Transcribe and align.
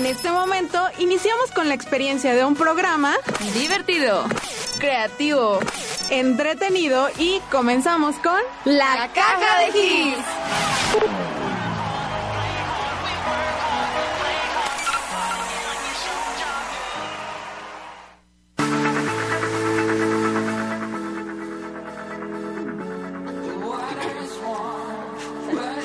En 0.00 0.06
este 0.06 0.30
momento 0.30 0.78
iniciamos 0.98 1.50
con 1.50 1.68
la 1.68 1.74
experiencia 1.74 2.34
de 2.34 2.42
un 2.42 2.54
programa 2.54 3.18
divertido, 3.52 4.24
creativo, 4.78 5.58
entretenido 6.08 7.10
y 7.18 7.38
comenzamos 7.50 8.16
con 8.16 8.40
La, 8.64 9.10
Caja 9.12 9.58
de 9.60 9.72
Gis. 9.72 10.16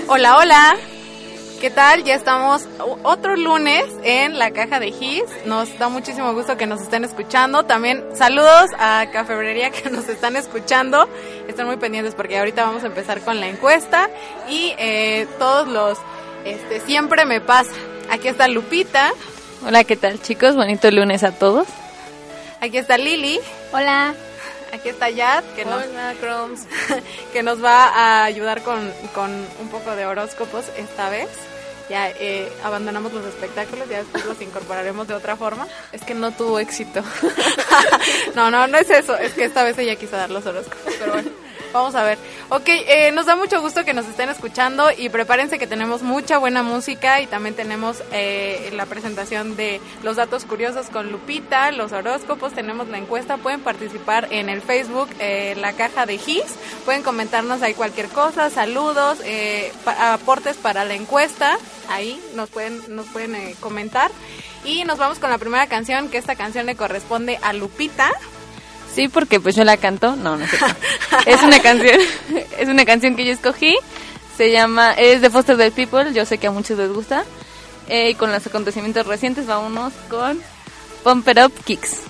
Hola, 0.07 0.37
hola. 0.37 0.94
¿Qué 1.65 1.71
tal? 1.71 2.03
Ya 2.03 2.13
estamos 2.13 2.67
otro 3.01 3.35
lunes 3.35 3.85
en 4.03 4.37
la 4.37 4.51
caja 4.51 4.79
de 4.79 4.91
Gis. 4.91 5.23
Nos 5.47 5.79
da 5.79 5.89
muchísimo 5.89 6.31
gusto 6.35 6.57
que 6.57 6.67
nos 6.67 6.79
estén 6.79 7.03
escuchando. 7.03 7.63
También 7.63 8.03
saludos 8.13 8.69
a 8.77 9.07
Cafebrería 9.11 9.71
que 9.71 9.89
nos 9.89 10.07
están 10.07 10.35
escuchando. 10.35 11.09
Están 11.47 11.65
muy 11.65 11.77
pendientes 11.77 12.13
porque 12.13 12.37
ahorita 12.37 12.65
vamos 12.65 12.83
a 12.83 12.85
empezar 12.85 13.19
con 13.21 13.39
la 13.39 13.47
encuesta 13.47 14.11
y 14.47 14.75
eh, 14.77 15.25
todos 15.39 15.67
los, 15.67 15.97
este, 16.45 16.81
siempre 16.81 17.25
me 17.25 17.41
pasa. 17.41 17.71
Aquí 18.11 18.27
está 18.27 18.47
Lupita. 18.47 19.11
Hola, 19.65 19.85
¿qué 19.85 19.95
tal 19.95 20.21
chicos? 20.21 20.55
Bonito 20.55 20.91
lunes 20.91 21.23
a 21.23 21.31
todos. 21.31 21.67
Aquí 22.61 22.77
está 22.77 22.99
Lili. 22.99 23.39
Hola. 23.73 24.13
Aquí 24.71 24.89
está 24.89 25.09
Yad, 25.09 25.43
que, 25.55 25.65
nos, 25.65 25.83
que 27.33 27.41
nos 27.41 27.63
va 27.63 27.87
a 27.87 28.23
ayudar 28.25 28.61
con, 28.61 28.93
con 29.15 29.31
un 29.31 29.69
poco 29.69 29.95
de 29.95 30.05
horóscopos 30.05 30.65
esta 30.77 31.09
vez 31.09 31.29
ya 31.89 32.09
eh, 32.09 32.51
abandonamos 32.63 33.13
los 33.13 33.25
espectáculos, 33.25 33.87
ya 33.89 33.99
después 33.99 34.25
los 34.25 34.41
incorporaremos 34.41 35.07
de 35.07 35.13
otra 35.13 35.35
forma. 35.35 35.67
Es 35.91 36.03
que 36.03 36.13
no 36.13 36.31
tuvo 36.31 36.59
éxito. 36.59 37.03
no, 38.35 38.51
no, 38.51 38.67
no 38.67 38.77
es 38.77 38.89
eso, 38.89 39.15
es 39.17 39.33
que 39.33 39.45
esta 39.45 39.63
vez 39.63 39.77
ella 39.77 39.95
quiso 39.95 40.15
dar 40.15 40.29
los 40.29 40.45
horóscopos, 40.45 40.93
pero 40.99 41.13
bueno. 41.13 41.44
Vamos 41.75 41.93
a 41.95 42.03
ver. 42.03 42.17
Ok, 42.47 42.69
eh, 42.69 43.11
nos 43.11 43.25
da 43.25 43.35
mucho 43.35 43.59
gusto 43.59 43.83
que 43.83 43.93
nos 43.93 44.05
estén 44.05 44.29
escuchando 44.29 44.91
y 44.97 45.09
prepárense 45.09 45.59
que 45.59 45.67
tenemos 45.67 46.03
mucha 46.03 46.37
buena 46.37 46.63
música 46.63 47.19
y 47.19 47.27
también 47.27 47.53
tenemos 47.53 48.01
eh, 48.13 48.71
la 48.73 48.85
presentación 48.85 49.57
de 49.57 49.81
los 50.01 50.15
datos 50.15 50.45
curiosos 50.45 50.87
con 50.87 51.11
Lupita, 51.11 51.73
los 51.73 51.91
horóscopos, 51.91 52.53
tenemos 52.53 52.87
la 52.87 52.97
encuesta. 52.97 53.35
Pueden 53.35 53.59
participar 53.59 54.29
en 54.31 54.47
el 54.47 54.61
Facebook, 54.61 55.09
eh, 55.19 55.57
la 55.59 55.73
caja 55.73 56.05
de 56.05 56.17
GIS. 56.17 56.45
Pueden 56.85 57.03
comentarnos 57.03 57.61
ahí 57.61 57.73
cualquier 57.73 58.07
cosa, 58.07 58.49
saludos, 58.49 59.17
aportes 59.99 60.55
para 60.55 60.85
la 60.85 60.93
encuesta. 60.93 61.57
Ahí 61.89 62.23
nos 62.35 62.49
pueden, 62.51 62.81
nos 62.95 63.07
pueden 63.07 63.53
comentar. 63.55 64.11
Y 64.63 64.85
nos 64.85 64.97
vamos 64.97 65.19
con 65.19 65.29
la 65.29 65.37
primera 65.39 65.67
canción, 65.67 66.07
que 66.07 66.19
esta 66.19 66.37
canción 66.37 66.67
le 66.67 66.77
corresponde 66.77 67.37
a 67.41 67.51
Lupita. 67.51 68.13
Sí, 68.95 69.09
porque 69.09 69.41
pues 69.41 69.55
yo 69.55 69.65
la 69.65 69.75
canto. 69.75 70.15
No, 70.15 70.37
no 70.37 70.47
sé. 70.47 70.57
es 71.25 71.43
una 71.43 71.59
canción, 71.59 71.99
es 72.57 72.69
una 72.69 72.85
canción 72.85 73.17
que 73.17 73.25
yo 73.25 73.33
escogí. 73.33 73.75
Se 74.37 74.51
llama, 74.51 74.93
es 74.93 75.21
de 75.21 75.29
Foster 75.29 75.57
the 75.57 75.71
People. 75.71 76.13
Yo 76.13 76.25
sé 76.25 76.37
que 76.37 76.47
a 76.47 76.51
muchos 76.51 76.77
les 76.77 76.91
gusta. 76.91 77.25
Eh, 77.89 78.11
y 78.11 78.15
con 78.15 78.31
los 78.31 78.47
acontecimientos 78.47 79.05
recientes, 79.05 79.45
vámonos 79.45 79.93
con 80.09 80.41
Pump 81.03 81.27
It 81.27 81.37
Up 81.39 81.53
Kicks. 81.65 82.01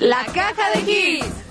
La 0.00 0.24
caja 0.26 0.70
de 0.74 0.82
Kiss. 0.82 1.47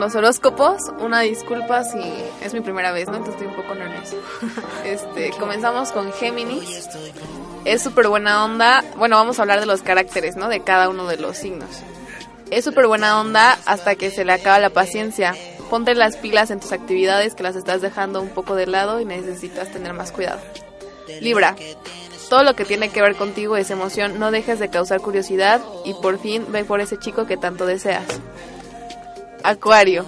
Con 0.00 0.06
los 0.06 0.14
horóscopos. 0.14 0.80
Una 0.98 1.20
disculpa 1.20 1.84
si 1.84 2.00
es 2.42 2.54
mi 2.54 2.62
primera 2.62 2.90
vez, 2.90 3.08
¿no? 3.08 3.16
Entonces 3.16 3.34
estoy 3.34 3.54
un 3.54 3.62
poco 3.62 3.74
nerviosa. 3.74 4.16
Este, 4.84 5.30
comenzamos 5.38 5.92
con 5.92 6.10
Géminis. 6.14 6.88
Es 7.66 7.82
súper 7.82 8.08
buena 8.08 8.44
onda. 8.46 8.82
Bueno, 8.96 9.16
vamos 9.16 9.38
a 9.38 9.42
hablar 9.42 9.60
de 9.60 9.66
los 9.66 9.82
caracteres, 9.82 10.36
¿no? 10.36 10.48
De 10.48 10.60
cada 10.60 10.88
uno 10.88 11.06
de 11.06 11.18
los 11.18 11.36
signos. 11.36 11.68
Es 12.50 12.64
súper 12.64 12.86
buena 12.86 13.20
onda 13.20 13.58
hasta 13.66 13.94
que 13.94 14.10
se 14.10 14.24
le 14.24 14.32
acaba 14.32 14.58
la 14.58 14.70
paciencia. 14.70 15.34
Ponte 15.68 15.94
las 15.94 16.16
pilas 16.16 16.50
en 16.50 16.60
tus 16.60 16.72
actividades 16.72 17.34
que 17.34 17.42
las 17.42 17.54
estás 17.54 17.82
dejando 17.82 18.22
un 18.22 18.30
poco 18.30 18.54
de 18.54 18.66
lado 18.66 19.00
y 19.00 19.04
necesitas 19.04 19.70
tener 19.70 19.92
más 19.92 20.12
cuidado. 20.12 20.40
Libra. 21.20 21.56
Todo 22.30 22.42
lo 22.42 22.54
que 22.56 22.64
tiene 22.64 22.88
que 22.88 23.02
ver 23.02 23.16
contigo 23.16 23.58
es 23.58 23.70
emoción. 23.70 24.18
No 24.18 24.30
dejes 24.30 24.58
de 24.60 24.70
causar 24.70 25.00
curiosidad 25.02 25.60
y 25.84 25.92
por 25.92 26.18
fin 26.18 26.46
ve 26.48 26.64
por 26.64 26.80
ese 26.80 26.98
chico 26.98 27.26
que 27.26 27.36
tanto 27.36 27.66
deseas. 27.66 28.06
Acuario. 29.42 30.04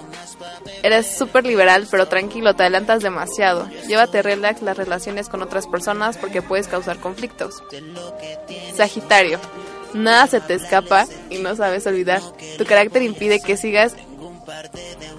Eres 0.81 1.17
súper 1.17 1.45
liberal, 1.45 1.87
pero 1.89 2.07
tranquilo, 2.07 2.55
te 2.55 2.63
adelantas 2.63 3.01
demasiado. 3.01 3.69
Llévate 3.87 4.21
relax 4.21 4.61
las 4.61 4.77
relaciones 4.77 5.29
con 5.29 5.41
otras 5.41 5.67
personas 5.67 6.17
porque 6.17 6.41
puedes 6.41 6.67
causar 6.67 6.99
conflictos. 6.99 7.63
Sagitario. 8.75 9.39
Nada 9.93 10.27
se 10.27 10.41
te 10.41 10.55
escapa 10.55 11.05
y 11.29 11.37
no 11.37 11.55
sabes 11.55 11.85
olvidar. 11.85 12.21
Tu 12.57 12.65
carácter 12.65 13.03
impide 13.03 13.39
que 13.39 13.57
sigas 13.57 13.95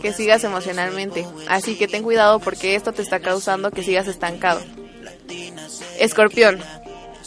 que 0.02 0.12
sigas 0.12 0.44
emocionalmente, 0.44 1.26
así 1.48 1.78
que 1.78 1.88
ten 1.88 2.02
cuidado 2.02 2.38
porque 2.38 2.74
esto 2.74 2.92
te 2.92 3.00
está 3.00 3.20
causando 3.20 3.70
que 3.70 3.82
sigas 3.82 4.06
estancado. 4.06 4.60
Escorpión. 5.98 6.60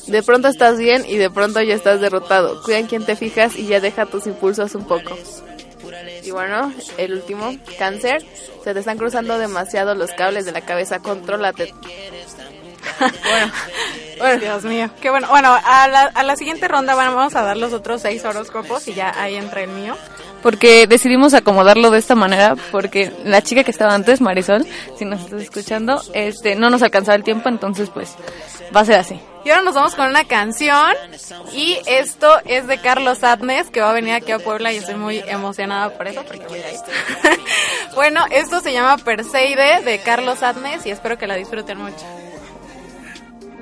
De 0.06 0.24
pronto 0.24 0.48
estás 0.48 0.78
bien 0.78 1.04
y 1.07 1.18
de 1.18 1.30
pronto 1.30 1.62
ya 1.62 1.74
estás 1.74 2.00
derrotado. 2.00 2.62
Cuida 2.63 2.78
en 2.78 2.88
quién 2.88 3.06
te 3.06 3.16
fijas 3.16 3.57
y 3.57 3.66
ya 3.66 3.80
deja 3.80 4.06
tus 4.06 4.28
impulsos 4.28 4.75
un 4.75 4.86
poco. 4.86 5.18
Y 6.27 6.31
bueno, 6.31 6.74
el 6.97 7.13
último, 7.13 7.56
cáncer. 7.79 8.21
Se 8.62 8.74
te 8.74 8.79
están 8.81 8.97
cruzando 8.97 9.39
demasiado 9.39 9.95
los 9.95 10.12
cables 10.12 10.44
de 10.44 10.51
la 10.51 10.59
cabeza. 10.59 11.00
Contrólate. 11.00 11.74
bueno, 13.00 13.53
bueno, 14.18 14.41
Dios 14.41 14.65
mío. 14.65 14.89
Qué 15.00 15.09
bueno. 15.09 15.29
Bueno, 15.29 15.57
a 15.63 15.88
la, 15.88 16.01
a 16.01 16.24
la 16.24 16.35
siguiente 16.35 16.68
ronda 16.68 16.95
vamos 16.95 17.33
a 17.35 17.44
dar 17.44 17.56
los 17.56 17.71
otros 17.71 18.01
seis 18.01 18.25
horóscopos 18.25 18.89
y 18.89 18.94
ya 18.94 19.13
ahí 19.18 19.38
entra 19.38 19.63
el 19.63 19.69
mío. 19.69 19.95
Porque 20.42 20.88
decidimos 20.88 21.34
acomodarlo 21.34 21.92
de 21.92 22.00
esta 22.00 22.16
manera 22.16 22.56
porque 22.72 23.12
la 23.25 23.42
chica 23.42 23.63
que 23.63 23.72
estaba 23.72 23.94
antes, 23.94 24.22
Marisol, 24.22 24.66
si 24.98 25.06
nos 25.06 25.22
estás 25.22 25.42
escuchando, 25.42 26.01
este 26.13 26.56
no 26.56 26.69
nos 26.69 26.84
alcanzaba 26.84 27.16
el 27.16 27.24
tiempo, 27.24 27.50
entonces 27.50 27.89
pues 27.89 28.16
va 28.75 28.81
a 28.81 28.86
ser 28.86 29.00
así. 29.00 29.19
Y 29.44 29.50
ahora 29.50 29.62
nos 29.62 29.75
vamos 29.75 29.95
con 29.95 30.07
una 30.07 30.25
canción 30.25 30.92
y 31.54 31.78
esto 31.86 32.30
es 32.45 32.68
de 32.68 32.80
Carlos 32.80 33.24
Adnes 33.24 33.69
que 33.69 33.80
va 33.80 33.92
a 33.92 33.94
venir 33.94 34.13
aquí 34.13 34.31
a 34.34 34.39
Puebla 34.39 34.74
y 34.74 34.78
estoy 34.78 34.95
muy 34.95 35.19
emocionada 35.19 35.89
por 35.98 36.07
eso 36.07 36.24
porque 36.24 36.45
voy 36.48 36.60
a 36.60 36.72
ir. 36.72 36.80
bueno, 37.95 38.25
esto 38.30 38.60
se 38.60 38.74
llama 38.74 38.98
Perseide 38.98 39.81
de 39.84 40.00
Carlos 40.00 40.44
Adnes 40.44 40.86
y 40.86 40.92
espero 40.92 41.18
que 41.18 41.28
la 41.28 41.36
disfruten 41.36 41.78
mucho. 41.78 42.06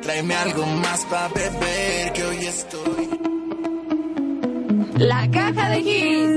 Tráeme 0.02 0.36
algo 0.36 0.66
más 0.66 1.06
para 1.06 1.28
beber 1.30 2.14
que 2.14 2.24
hoy 2.24 2.48
estoy. 2.48 3.25
La 4.98 5.30
caja 5.30 5.70
de 5.72 5.84
Gis. 5.84 6.30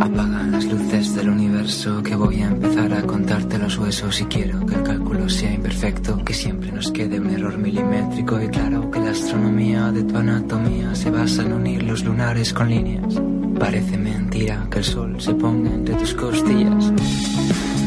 Apaga 0.00 0.42
las 0.50 0.64
luces 0.66 1.14
del 1.14 1.30
universo 1.30 2.02
que 2.02 2.14
voy 2.16 2.42
a 2.42 2.49
los 3.70 3.78
huesos 3.78 4.20
y 4.20 4.24
quiero 4.24 4.66
que 4.66 4.74
el 4.74 4.82
cálculo 4.82 5.28
sea 5.28 5.52
imperfecto, 5.52 6.24
que 6.24 6.34
siempre 6.34 6.72
nos 6.72 6.90
quede 6.90 7.20
un 7.20 7.30
error 7.30 7.56
milimétrico 7.56 8.40
y 8.40 8.48
claro 8.48 8.90
que 8.90 8.98
la 8.98 9.10
astronomía 9.10 9.92
de 9.92 10.02
tu 10.02 10.16
anatomía 10.16 10.92
se 10.96 11.08
basa 11.08 11.42
en 11.42 11.52
unir 11.52 11.84
los 11.84 12.02
lunares 12.02 12.52
con 12.52 12.68
líneas. 12.68 13.20
Parece 13.60 13.96
mentira 13.96 14.66
que 14.68 14.78
el 14.78 14.84
sol 14.84 15.20
se 15.20 15.34
ponga 15.34 15.72
entre 15.72 15.94
tus 15.94 16.14
costillas. 16.14 16.92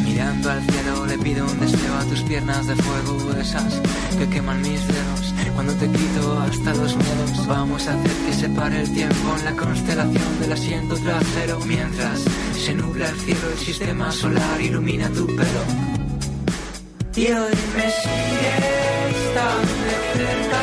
Mirando 0.06 0.52
al 0.52 0.62
cielo 0.62 1.06
le 1.06 1.18
pido 1.18 1.46
un 1.46 1.60
deseo 1.60 1.96
a 1.96 2.06
tus 2.06 2.22
piernas 2.22 2.66
de 2.66 2.76
fuego, 2.76 3.34
esas 3.38 3.82
que 4.18 4.30
queman 4.30 4.62
mis 4.62 4.88
dedos. 4.88 5.23
Cuando 5.54 5.74
te 5.74 5.88
quito 5.88 6.40
hasta 6.40 6.74
los 6.74 6.96
miedos, 6.96 7.48
vamos 7.48 7.88
a 7.88 7.94
hacer 7.94 8.12
que 8.26 8.34
se 8.34 8.50
pare 8.50 8.82
el 8.82 8.94
tiempo 8.94 9.36
en 9.38 9.46
la 9.46 9.56
constelación 9.56 10.40
del 10.40 10.52
asiento 10.52 10.96
trasero. 10.96 11.60
Mientras 11.66 12.22
se 12.56 12.74
nubla 12.74 13.10
el 13.10 13.20
cielo, 13.20 13.50
el 13.52 13.60
sistema 13.60 14.12
solar 14.12 14.60
ilumina 14.62 15.10
tu 15.10 15.28
pelo. 15.28 15.64
Y 17.16 17.28
hoy 17.28 17.54
me 17.76 17.90
sigues 18.02 19.34
tan 19.36 19.62
de 19.62 19.96
cerca, 20.18 20.62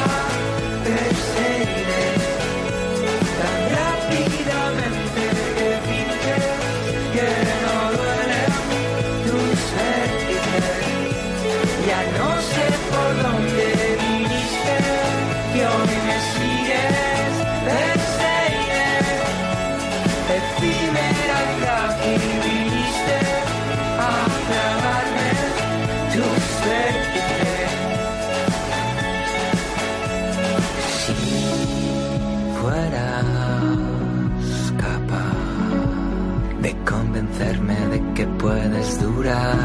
puedes 39.39 39.60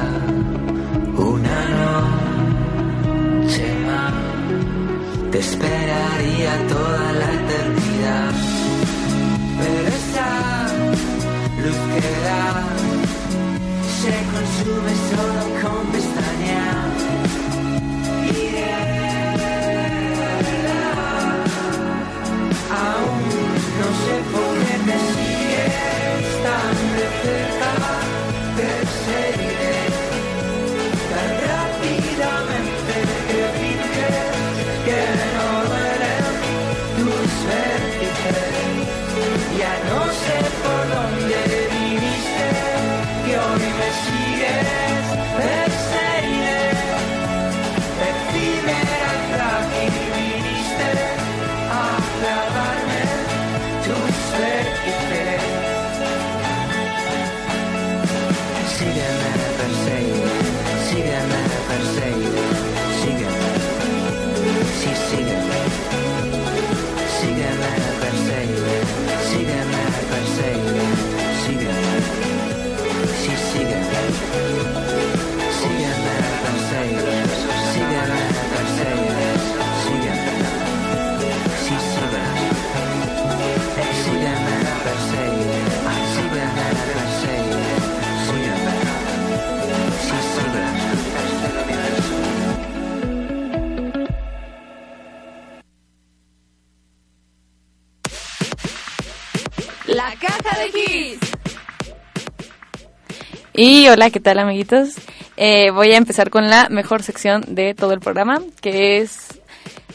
Y 103.57 103.87
hola, 103.87 104.09
¿qué 104.09 104.19
tal 104.19 104.39
amiguitos? 104.39 104.95
Eh, 105.37 105.71
voy 105.71 105.93
a 105.93 105.97
empezar 105.97 106.29
con 106.29 106.49
la 106.49 106.67
mejor 106.67 107.03
sección 107.03 107.41
de 107.47 107.73
todo 107.73 107.93
el 107.93 108.01
programa, 108.01 108.41
que 108.59 108.97
es 108.97 109.39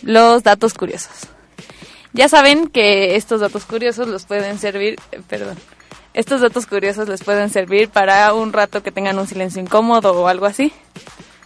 los 0.01 0.43
datos 0.43 0.73
curiosos. 0.73 1.29
Ya 2.15 2.31
saben 2.31 2.69
que 2.69 3.17
estos 3.17 3.43
datos 3.43 3.67
curiosos 3.67 4.09
los 4.09 4.25
pueden 4.25 4.59
servir, 4.59 4.99
eh, 5.13 5.21
perdón, 5.29 5.59
estos 6.15 6.41
datos 6.41 6.67
curiosos 6.67 7.07
les 7.07 7.23
pueden 7.23 7.51
servir 7.51 7.91
para 7.91 8.33
un 8.33 8.55
rato 8.55 8.83
que 8.83 8.93
tengan 8.93 9.19
un 9.19 9.27
silencio 9.27 9.61
incómodo 9.61 10.13
o 10.13 10.27
algo 10.27 10.47
así. 10.47 10.73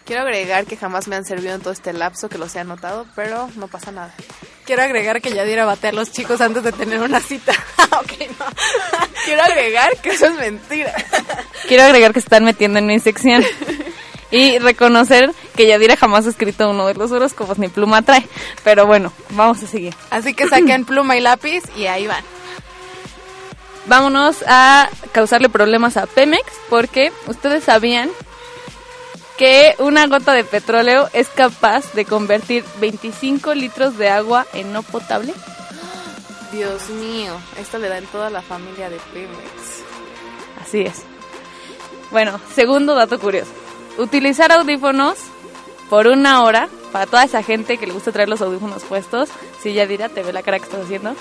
Quiero 0.04 0.22
agregar 0.22 0.66
que 0.66 0.76
jamás 0.76 1.08
me 1.08 1.16
han 1.16 1.24
servido 1.24 1.56
en 1.56 1.62
todo 1.62 1.72
este 1.72 1.92
lapso 1.92 2.28
que 2.28 2.38
los 2.38 2.54
he 2.54 2.60
anotado, 2.60 3.06
pero 3.16 3.50
no 3.56 3.66
pasa 3.66 3.90
nada. 3.90 4.14
Quiero 4.64 4.82
agregar 4.82 5.20
que 5.20 5.32
Yadira 5.32 5.66
batea 5.66 5.90
a 5.90 5.92
los 5.92 6.10
chicos 6.10 6.40
antes 6.40 6.62
de 6.62 6.72
tener 6.72 7.00
una 7.02 7.20
cita. 7.20 7.52
ok, 8.00 8.12
no. 8.38 8.46
Quiero 9.24 9.42
agregar 9.42 9.96
que 9.98 10.10
eso 10.10 10.26
es 10.26 10.34
mentira. 10.34 10.94
Quiero 11.68 11.84
agregar 11.84 12.14
que 12.14 12.20
se 12.20 12.26
están 12.26 12.44
metiendo 12.44 12.78
en 12.78 12.86
mi 12.86 12.98
sección. 12.98 13.44
Y 14.30 14.58
reconocer 14.58 15.30
que 15.54 15.66
Yadira 15.66 15.96
jamás 15.96 16.26
ha 16.26 16.30
escrito 16.30 16.68
uno 16.70 16.86
de 16.86 16.94
los 16.94 17.12
horóscopos, 17.12 17.58
ni 17.58 17.68
pluma 17.68 18.02
trae. 18.02 18.26
Pero 18.64 18.86
bueno, 18.86 19.12
vamos 19.30 19.62
a 19.62 19.66
seguir. 19.66 19.94
Así 20.10 20.34
que 20.34 20.48
saquen 20.48 20.84
pluma 20.86 21.16
y 21.16 21.20
lápiz 21.20 21.62
y 21.76 21.86
ahí 21.86 22.06
van. 22.06 22.24
Vámonos 23.86 24.42
a 24.46 24.88
causarle 25.12 25.50
problemas 25.50 25.98
a 25.98 26.06
Pemex 26.06 26.44
porque 26.70 27.12
ustedes 27.26 27.64
sabían 27.64 28.08
que 29.36 29.74
una 29.78 30.06
gota 30.06 30.32
de 30.32 30.44
petróleo 30.44 31.08
es 31.12 31.28
capaz 31.28 31.92
de 31.92 32.04
convertir 32.04 32.64
25 32.80 33.54
litros 33.54 33.98
de 33.98 34.08
agua 34.08 34.46
en 34.52 34.72
no 34.72 34.82
potable. 34.82 35.34
Dios 36.52 36.88
mío, 36.90 37.32
esto 37.58 37.78
le 37.78 37.88
da 37.88 37.98
en 37.98 38.06
toda 38.06 38.30
la 38.30 38.42
familia 38.42 38.88
de 38.88 38.98
Pemex. 39.12 39.82
Así 40.62 40.82
es. 40.82 41.02
Bueno, 42.12 42.40
segundo 42.54 42.94
dato 42.94 43.18
curioso. 43.18 43.50
Utilizar 43.98 44.52
audífonos 44.52 45.18
por 45.90 46.06
una 46.06 46.42
hora, 46.44 46.68
para 46.92 47.06
toda 47.06 47.24
esa 47.24 47.42
gente 47.42 47.76
que 47.76 47.86
le 47.86 47.92
gusta 47.92 48.12
traer 48.12 48.28
los 48.28 48.40
audífonos 48.40 48.84
puestos, 48.84 49.28
si 49.60 49.72
ya 49.72 49.86
dirá, 49.86 50.08
te 50.08 50.22
ve 50.22 50.32
la 50.32 50.42
cara 50.42 50.58
que 50.58 50.66
estás 50.66 50.84
haciendo, 50.84 51.14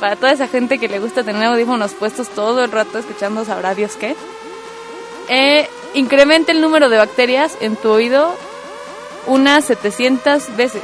para 0.00 0.14
toda 0.14 0.32
esa 0.32 0.46
gente 0.46 0.78
que 0.78 0.88
le 0.88 1.00
gusta 1.00 1.24
tener 1.24 1.44
audífonos 1.44 1.94
puestos 1.94 2.28
todo 2.28 2.62
el 2.64 2.70
rato 2.70 2.98
escuchando 2.98 3.44
sabrá 3.44 3.74
Dios 3.74 3.96
qué, 3.96 4.14
eh, 5.28 5.68
incrementa 5.96 6.52
el 6.52 6.60
número 6.60 6.88
de 6.88 6.98
bacterias 6.98 7.56
en 7.60 7.74
tu 7.74 7.90
oído 7.90 8.36
unas 9.26 9.64
700 9.64 10.56
veces. 10.56 10.82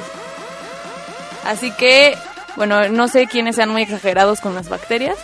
Así 1.45 1.71
que, 1.73 2.17
bueno, 2.57 2.89
no 2.89 3.09
sé 3.09 3.27
quiénes 3.27 3.57
sean 3.57 3.71
muy 3.71 3.83
exagerados 3.83 4.41
con 4.41 4.55
las 4.55 4.69
bacterias, 4.69 5.19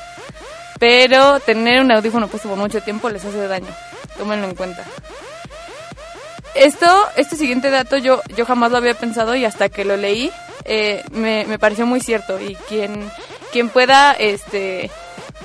pero 0.78 1.40
tener 1.40 1.80
un 1.80 1.90
audífono 1.90 2.28
puesto 2.28 2.48
por 2.48 2.58
mucho 2.58 2.82
tiempo 2.82 3.08
les 3.08 3.24
hace 3.24 3.48
daño. 3.48 3.74
Tómenlo 4.16 4.48
en 4.48 4.54
cuenta. 4.54 4.84
Esto, 6.54 7.08
este 7.16 7.36
siguiente 7.36 7.70
dato 7.70 7.96
yo, 7.96 8.20
yo 8.36 8.44
jamás 8.44 8.70
lo 8.70 8.76
había 8.76 8.94
pensado 8.94 9.36
y 9.36 9.44
hasta 9.44 9.68
que 9.68 9.84
lo 9.84 9.96
leí 9.96 10.30
eh, 10.64 11.02
me, 11.12 11.46
me 11.46 11.58
pareció 11.58 11.86
muy 11.86 12.00
cierto 12.00 12.38
y 12.40 12.56
quien, 12.68 13.10
quien 13.52 13.70
pueda 13.70 14.12
este, 14.12 14.90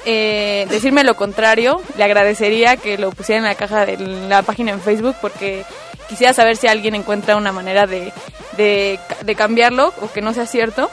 eh, 0.06 0.68
decirme 0.70 1.04
lo 1.04 1.16
contrario, 1.16 1.82
le 1.98 2.04
agradecería 2.04 2.78
que 2.78 2.98
lo 2.98 3.12
pusiera 3.12 3.40
en 3.40 3.46
la 3.46 3.56
caja 3.56 3.86
de 3.86 3.98
la 3.98 4.42
página 4.44 4.72
en 4.72 4.82
Facebook 4.82 5.16
porque 5.22 5.64
quisiera 6.10 6.34
saber 6.34 6.58
si 6.58 6.68
alguien 6.68 6.96
encuentra 6.96 7.36
una 7.38 7.52
manera 7.52 7.88
de, 7.88 8.12
de, 8.58 9.00
cambiarlo 9.36 9.94
o 10.02 10.12
que 10.12 10.22
no 10.22 10.34
sea 10.34 10.46
cierto. 10.46 10.90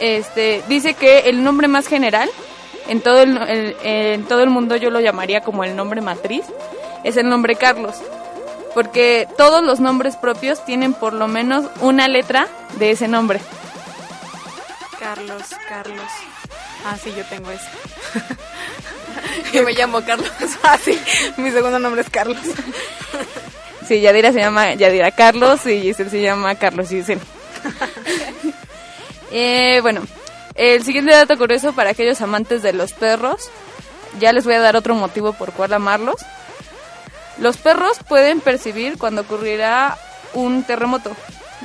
Este, 0.00 0.62
dice 0.68 0.94
que 0.94 1.20
el 1.20 1.44
nombre 1.44 1.68
más 1.68 1.86
general 1.86 2.28
en 2.88 3.00
todo 3.00 3.22
el- 3.22 3.76
en 3.82 4.24
todo 4.24 4.42
el 4.42 4.50
mundo 4.50 4.76
yo 4.76 4.90
lo 4.90 5.00
llamaría 5.00 5.40
como 5.40 5.64
el 5.64 5.74
nombre 5.76 6.00
matriz, 6.00 6.44
es 7.04 7.16
el 7.16 7.28
nombre 7.28 7.56
Carlos. 7.56 7.96
Porque 8.74 9.28
todos 9.38 9.62
los 9.64 9.78
nombres 9.78 10.16
propios 10.16 10.64
tienen 10.64 10.94
por 10.94 11.12
lo 11.12 11.28
menos 11.28 11.66
una 11.80 12.08
letra 12.08 12.48
de 12.76 12.90
ese 12.90 13.06
nombre. 13.06 13.40
Carlos, 14.98 15.42
Carlos. 15.68 16.10
Ah, 16.84 16.96
sí, 17.02 17.12
yo 17.16 17.24
tengo 17.24 17.50
eso. 17.50 17.64
Yo 19.52 19.62
me 19.62 19.72
llamo 19.72 20.02
Carlos. 20.04 20.30
ah, 20.62 20.78
sí, 20.82 20.98
mi 21.36 21.50
segundo 21.50 21.78
nombre 21.78 22.02
es 22.02 22.10
Carlos. 22.10 22.42
Sí, 23.86 24.00
Yadira 24.00 24.32
se 24.32 24.38
llama 24.38 24.72
Yadira 24.72 25.10
Carlos 25.10 25.66
y 25.66 25.82
Giselle 25.82 26.08
se 26.08 26.22
llama 26.22 26.54
Carlos 26.54 26.88
Giselle. 26.88 27.20
eh, 29.30 29.80
bueno, 29.82 30.00
el 30.54 30.82
siguiente 30.84 31.12
dato 31.12 31.36
curioso 31.36 31.74
para 31.74 31.90
aquellos 31.90 32.22
amantes 32.22 32.62
de 32.62 32.72
los 32.72 32.94
perros, 32.94 33.50
ya 34.18 34.32
les 34.32 34.46
voy 34.46 34.54
a 34.54 34.60
dar 34.60 34.74
otro 34.74 34.94
motivo 34.94 35.34
por 35.34 35.52
cual 35.52 35.74
amarlos. 35.74 36.16
Los 37.36 37.58
perros 37.58 37.98
pueden 38.08 38.40
percibir 38.40 38.96
cuando 38.96 39.20
ocurrirá 39.20 39.98
un 40.32 40.62
terremoto. 40.62 41.14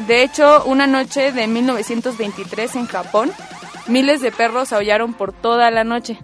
De 0.07 0.21
hecho, 0.21 0.63
una 0.65 0.88
noche 0.88 1.31
de 1.31 1.47
1923 1.47 2.75
en 2.75 2.88
Japón, 2.88 3.31
miles 3.89 4.22
de 4.22 4.31
perros 4.31 4.72
aullaron 4.74 5.13
por 5.13 5.34
toda 5.34 5.69
la 5.72 5.84
noche. 5.84 6.17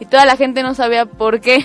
Y 0.00 0.06
toda 0.06 0.24
la 0.26 0.36
gente 0.36 0.62
no 0.62 0.74
sabía 0.74 1.06
por 1.06 1.40
qué, 1.40 1.64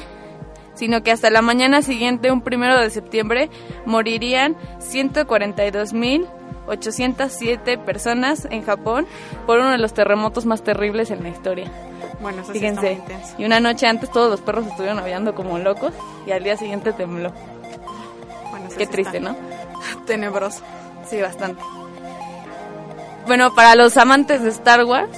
sino 0.76 1.02
que 1.04 1.12
hasta 1.12 1.30
la 1.30 1.42
mañana 1.42 1.82
siguiente, 1.82 2.32
un 2.32 2.42
primero 2.42 2.78
de 2.80 2.90
septiembre, 2.90 3.50
morirían 3.86 4.56
142.807 6.68 7.84
personas 7.84 8.48
en 8.50 8.64
Japón 8.64 9.08
por 9.46 9.60
uno 9.60 9.72
de 9.72 9.78
los 9.78 9.94
terremotos 9.94 10.46
más 10.46 10.64
terribles 10.64 11.12
en 11.12 11.24
la 11.24 11.30
historia. 11.30 11.72
Bueno, 12.22 12.42
eso 12.42 12.52
sí 12.54 12.60
está 12.66 12.82
muy 12.82 12.90
Fíjense, 12.90 13.12
intenso. 13.14 13.36
y 13.38 13.46
una 13.46 13.60
noche 13.60 13.88
antes 13.88 14.12
todos 14.12 14.30
los 14.30 14.42
perros 14.42 14.68
estuvieron 14.68 15.00
aullando 15.00 15.34
como 15.36 15.58
locos 15.58 15.94
y 16.28 16.32
al 16.32 16.44
día 16.44 16.56
siguiente 16.58 16.92
tembló. 16.94 17.32
Bueno, 18.52 18.68
eso 18.68 18.78
Qué 18.78 18.86
sí 18.86 18.92
triste, 18.92 19.18
está 19.18 19.32
¿no? 19.32 19.38
Tenebroso. 20.06 20.62
Sí, 21.08 21.22
bastante. 21.22 21.62
Bueno, 23.30 23.54
para 23.54 23.76
los 23.76 23.96
amantes 23.96 24.42
de 24.42 24.50
Star 24.50 24.84
Wars, 24.86 25.16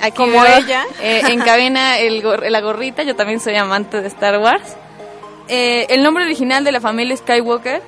aquí 0.00 0.16
Como 0.16 0.40
veo, 0.40 0.56
ella. 0.56 0.86
eh, 1.02 1.20
en 1.28 1.38
cabina 1.40 1.98
el 1.98 2.22
gor- 2.22 2.48
la 2.48 2.62
gorrita, 2.62 3.02
yo 3.02 3.14
también 3.14 3.40
soy 3.40 3.56
amante 3.56 4.00
de 4.00 4.08
Star 4.08 4.38
Wars. 4.38 4.74
Eh, 5.48 5.86
el 5.90 6.02
nombre 6.02 6.24
original 6.24 6.64
de 6.64 6.72
la 6.72 6.80
familia 6.80 7.14
Skywalker 7.14 7.82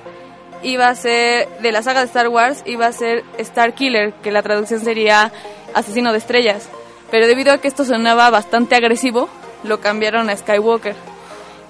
iba 0.61 0.87
a 0.87 0.93
ser, 0.93 1.49
de 1.61 1.71
la 1.71 1.81
saga 1.81 2.01
de 2.01 2.05
Star 2.05 2.27
Wars, 2.27 2.61
iba 2.67 2.85
a 2.85 2.91
ser 2.91 3.23
Star 3.39 3.73
Killer, 3.73 4.13
que 4.21 4.31
la 4.31 4.43
traducción 4.43 4.81
sería 4.81 5.31
asesino 5.73 6.11
de 6.11 6.19
estrellas. 6.19 6.69
Pero 7.09 7.25
debido 7.25 7.51
a 7.51 7.57
que 7.57 7.67
esto 7.67 7.85
sonaba 7.85 8.29
bastante 8.29 8.75
agresivo, 8.75 9.29
lo 9.63 9.79
cambiaron 9.81 10.29
a 10.29 10.37
Skywalker, 10.37 10.95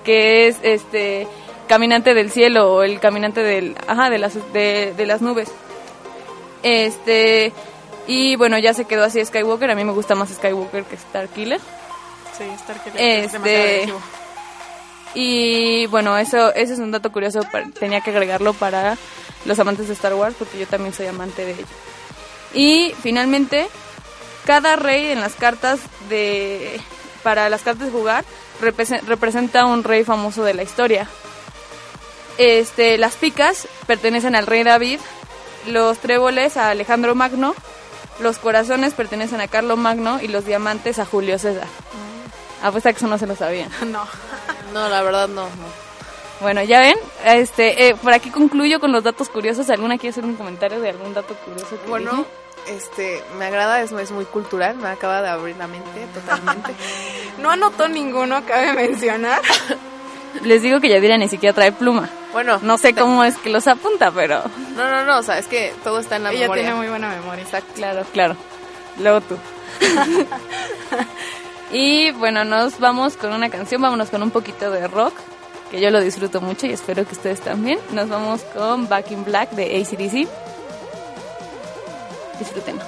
que 0.03 0.47
es 0.49 0.57
este 0.63 1.29
caminante 1.69 2.13
del 2.13 2.29
cielo 2.29 2.73
o 2.73 2.83
el 2.83 2.99
caminante 2.99 3.41
del, 3.41 3.73
ajá, 3.87 4.09
de 4.09 4.17
las, 4.17 4.33
de, 4.51 4.93
de 4.97 5.05
las 5.05 5.21
nubes. 5.21 5.49
Este, 6.61 7.53
y 8.07 8.35
bueno, 8.35 8.57
ya 8.57 8.73
se 8.73 8.85
quedó 8.85 9.03
así 9.03 9.23
Skywalker. 9.23 9.71
A 9.71 9.75
mí 9.75 9.83
me 9.83 9.91
gusta 9.93 10.15
más 10.15 10.29
Skywalker 10.29 10.83
que 10.85 10.95
Star 10.95 11.27
Killer. 11.29 11.59
Sí, 12.37 12.43
Star 12.55 12.83
Killer 12.83 13.01
es 13.01 13.33
Este- 13.33 13.39
demasiado. 13.39 14.01
Y 15.13 15.85
bueno, 15.87 16.17
eso, 16.17 16.53
ese 16.53 16.73
es 16.73 16.79
un 16.79 16.91
dato 16.91 17.11
curioso. 17.11 17.39
Tenía 17.79 18.01
que 18.01 18.09
agregarlo 18.11 18.53
para 18.53 18.97
los 19.45 19.57
amantes 19.59 19.87
de 19.87 19.93
Star 19.93 20.13
Wars 20.13 20.35
porque 20.37 20.59
yo 20.59 20.67
también 20.67 20.93
soy 20.93 21.07
amante 21.07 21.45
de 21.45 21.51
ello. 21.53 21.65
Y 22.53 22.93
finalmente, 23.01 23.67
cada 24.45 24.75
rey 24.75 25.11
en 25.11 25.21
las 25.21 25.33
cartas 25.35 25.79
de 26.09 26.79
para 27.23 27.49
las 27.49 27.61
cartas 27.63 27.87
de 27.87 27.91
jugar 27.91 28.23
represe- 28.61 29.01
representa 29.01 29.65
un 29.65 29.83
rey 29.83 30.03
famoso 30.03 30.43
de 30.43 30.53
la 30.53 30.63
historia. 30.63 31.07
Este, 32.37 32.97
las 32.97 33.15
picas 33.15 33.67
pertenecen 33.87 34.35
al 34.35 34.45
rey 34.45 34.63
David, 34.63 34.99
los 35.67 35.97
tréboles 35.99 36.57
a 36.57 36.69
Alejandro 36.69 37.15
Magno, 37.15 37.55
los 38.19 38.37
corazones 38.37 38.93
pertenecen 38.93 39.41
a 39.41 39.47
Carlo 39.47 39.77
Magno 39.77 40.19
y 40.21 40.27
los 40.27 40.45
diamantes 40.45 40.99
a 40.99 41.05
Julio 41.05 41.37
César. 41.39 41.67
Apuesta 42.63 42.91
que 42.91 42.97
eso 42.97 43.07
no 43.07 43.17
se 43.17 43.27
lo 43.27 43.35
sabían. 43.35 43.69
No. 43.91 44.05
No, 44.73 44.89
la 44.89 45.01
verdad 45.03 45.27
no. 45.27 45.43
no. 45.43 45.85
Bueno, 46.41 46.61
ya 46.63 46.79
ven, 46.81 46.97
este, 47.25 47.87
eh, 47.87 47.95
por 47.95 48.11
aquí 48.11 48.29
concluyo 48.29 48.79
con 48.81 48.91
los 48.91 49.03
datos 49.03 49.29
curiosos. 49.29 49.69
¿Alguna 49.69 49.97
quiere 49.97 50.09
hacer 50.11 50.25
un 50.25 50.35
comentario 50.35 50.81
de 50.81 50.89
algún 50.89 51.13
dato 51.13 51.33
curioso? 51.35 51.79
que 51.81 51.89
Bueno, 51.89 52.11
dije? 52.65 52.75
este, 52.77 53.23
me 53.37 53.45
agrada, 53.45 53.81
es, 53.81 53.91
es 53.93 54.11
muy 54.11 54.25
cultural, 54.25 54.75
me 54.75 54.89
acaba 54.89 55.21
de 55.21 55.29
abrir 55.29 55.55
la 55.57 55.67
mente 55.67 56.07
totalmente. 56.13 56.73
No 57.39 57.51
anotó 57.51 57.87
ninguno, 57.89 58.45
cabe 58.45 58.73
mencionar. 58.73 59.41
les 60.43 60.61
digo 60.61 60.79
que 60.79 60.89
Yadira 60.89 61.17
ni 61.17 61.27
siquiera 61.29 61.53
trae 61.53 61.71
pluma. 61.71 62.09
Bueno, 62.33 62.59
No 62.61 62.77
sé 62.77 62.93
cómo 62.93 63.23
es 63.23 63.37
que 63.37 63.49
los 63.49 63.67
apunta, 63.67 64.11
pero 64.11 64.41
No, 64.75 64.89
no, 64.89 65.03
no, 65.05 65.19
o 65.19 65.23
sea, 65.23 65.39
es 65.39 65.47
que 65.47 65.73
todo 65.83 65.99
está 65.99 66.17
en 66.17 66.23
la 66.23 66.31
Ella 66.31 66.41
memoria. 66.41 66.63
tiene 66.63 66.75
muy 66.77 66.87
buena 66.87 67.09
memoria. 67.09 67.43
Exacto. 67.43 67.71
claro, 67.75 68.03
claro. 68.11 68.35
Luego 68.99 69.21
tú. 69.21 69.37
y 71.71 72.11
bueno, 72.11 72.43
nos 72.45 72.79
vamos 72.79 73.15
con 73.17 73.33
una 73.33 73.49
canción, 73.49 73.81
vámonos 73.81 74.09
con 74.09 74.21
un 74.23 74.31
poquito 74.31 74.69
de 74.71 74.87
rock, 74.87 75.13
que 75.71 75.79
yo 75.81 75.89
lo 75.89 75.99
disfruto 75.99 76.41
mucho 76.41 76.65
y 76.67 76.71
espero 76.71 77.05
que 77.05 77.13
ustedes 77.13 77.41
también. 77.41 77.79
Nos 77.91 78.09
vamos 78.09 78.41
con 78.53 78.87
Back 78.87 79.11
in 79.11 79.23
Black 79.25 79.51
de 79.51 79.81
ACDC. 79.81 80.27
Disfrútenlo. 82.39 82.83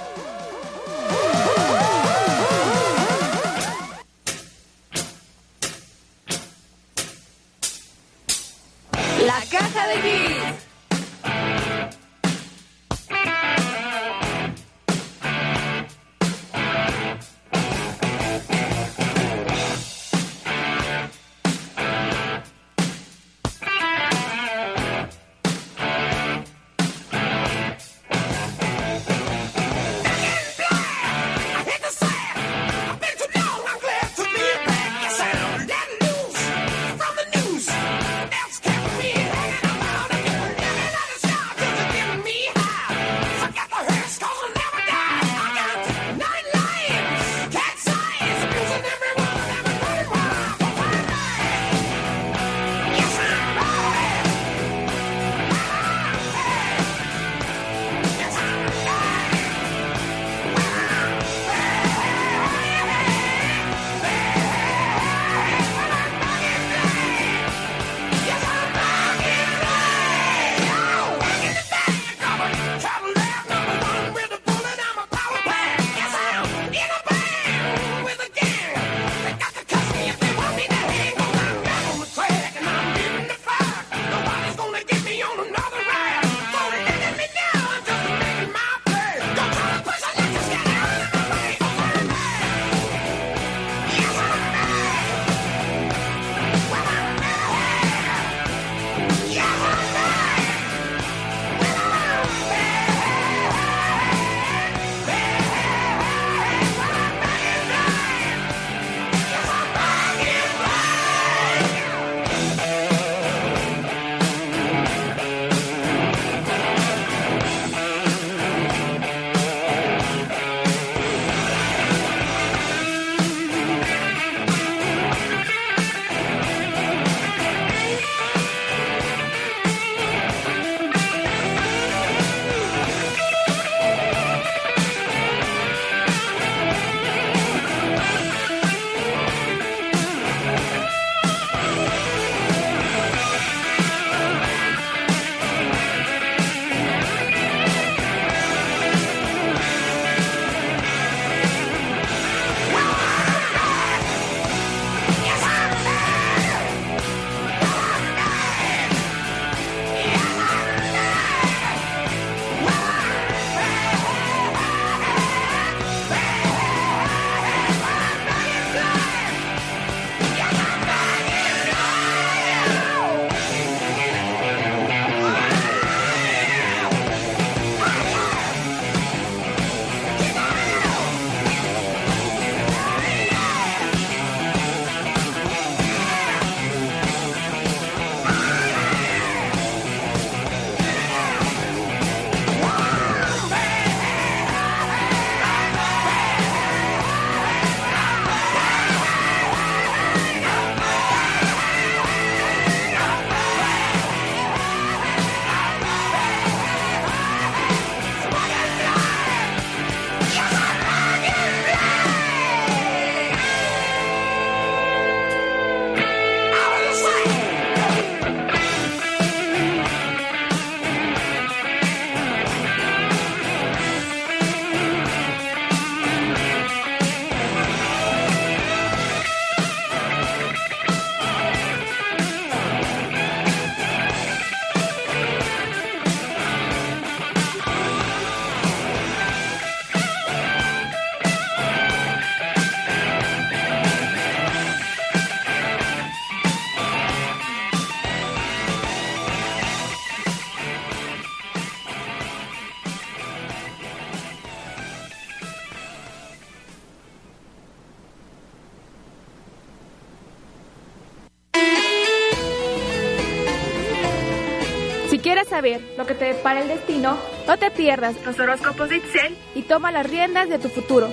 Que 266.08 266.16
te 266.16 266.26
depara 266.26 266.62
el 266.62 266.70
destino, 266.70 267.18
no 267.46 267.58
te 267.58 267.70
pierdas 267.70 268.16
los 268.26 268.40
horóscopos 268.40 268.90
de 268.90 268.98
Itzel 268.98 269.38
y 269.54 269.64
toma 269.64 269.92
las 269.92 270.10
riendas 270.10 270.50
de 270.50 270.58
tu 270.58 270.70
futuro. 270.70 271.10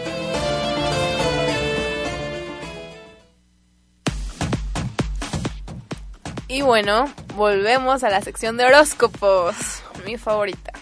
Y 6.48 6.62
bueno, 6.62 7.12
volvemos 7.34 8.04
a 8.04 8.10
la 8.10 8.22
sección 8.22 8.56
de 8.56 8.64
horóscopos, 8.64 9.82
mi 10.06 10.16
favorita. 10.16 10.72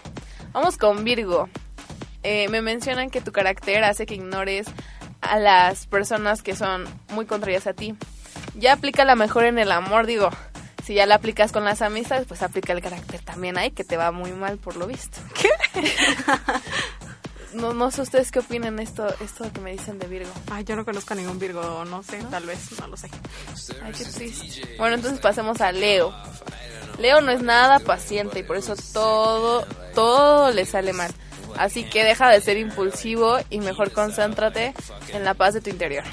Vamos 0.53 0.77
con 0.77 1.03
Virgo. 1.03 1.49
Eh, 2.23 2.49
me 2.51 2.61
mencionan 2.61 3.09
que 3.09 3.23
tu 3.23 3.33
carácter 3.33 3.83
hace 3.83 4.05
que 4.05 4.15
ignores 4.15 4.67
a 5.23 5.39
las 5.39 5.87
personas 5.87 6.43
que 6.43 6.55
son 6.55 6.85
muy 7.15 7.25
contrarias 7.25 7.67
a 7.67 7.73
ti. 7.73 7.95
Ya 8.55 8.75
aplica 8.75 9.07
la 9.07 9.17
mejor 9.17 9.45
en 9.45 9.59
el 9.59 9.73
amor, 9.73 10.07
digo. 10.07 10.29
Si 10.85 10.95
ya 10.95 11.07
la 11.07 11.17
aplicas 11.17 11.53
con 11.53 11.65
las 11.65 11.81
amistades, 11.81 12.27
pues 12.27 12.43
aplica 12.43 12.73
el 12.73 12.83
carácter 12.83 13.21
también 13.21 13.57
ahí, 13.57 13.71
que 13.71 13.85
te 13.85 13.97
va 13.97 14.11
muy 14.11 14.33
mal 14.33 14.59
por 14.59 14.77
lo 14.77 14.87
visto. 14.87 15.19
¿Qué? 15.41 15.51
no, 17.55 17.73
no 17.73 17.91
sé 17.91 18.03
ustedes 18.03 18.33
qué 18.33 18.41
opinan 18.41 18.81
esto, 18.81 19.07
esto 19.21 19.51
que 19.53 19.61
me 19.61 19.73
dicen 19.73 19.99
de 19.99 20.09
Virgo. 20.09 20.33
Ay, 20.51 20.65
yo 20.65 20.75
no 20.75 20.85
conozco 20.85 21.15
a 21.15 21.17
ningún 21.17 21.39
Virgo, 21.39 21.85
no 21.85 22.03
sé, 22.03 22.19
tal 22.31 22.47
vez, 22.47 22.79
no 22.81 22.89
lo 22.89 22.97
sé. 22.97 23.09
Ay, 23.83 23.93
qué 23.93 24.05
triste. 24.05 24.77
Bueno, 24.77 24.97
entonces 24.97 25.21
pasemos 25.21 25.61
a 25.61 25.71
Leo. 25.71 26.13
Leo 26.99 27.21
no 27.21 27.31
es 27.31 27.43
nada 27.43 27.79
paciente 27.79 28.41
y 28.41 28.43
por 28.43 28.57
eso 28.57 28.75
todo, 28.93 29.67
todo 29.95 30.51
le 30.51 30.67
sale 30.67 30.93
mal. 30.93 31.13
Así 31.57 31.85
que 31.85 32.05
deja 32.05 32.29
de 32.31 32.41
ser 32.41 32.57
impulsivo 32.57 33.39
y 33.51 33.61
mejor 33.61 33.93
concéntrate 33.93 34.75
en 35.13 35.25
la 35.25 35.35
paz 35.35 35.55
de 35.55 35.61
tu 35.61 35.71
interior. 35.71 36.05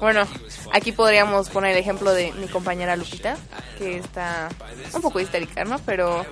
Bueno, 0.00 0.26
aquí 0.72 0.92
podríamos 0.92 1.50
poner 1.50 1.72
el 1.72 1.78
ejemplo 1.78 2.12
de 2.12 2.32
mi 2.32 2.46
compañera 2.46 2.96
Lupita, 2.96 3.36
que 3.78 3.98
está 3.98 4.48
un 4.92 5.02
poco 5.02 5.20
histérica, 5.20 5.64
¿no? 5.64 5.78
Pero 5.80 6.24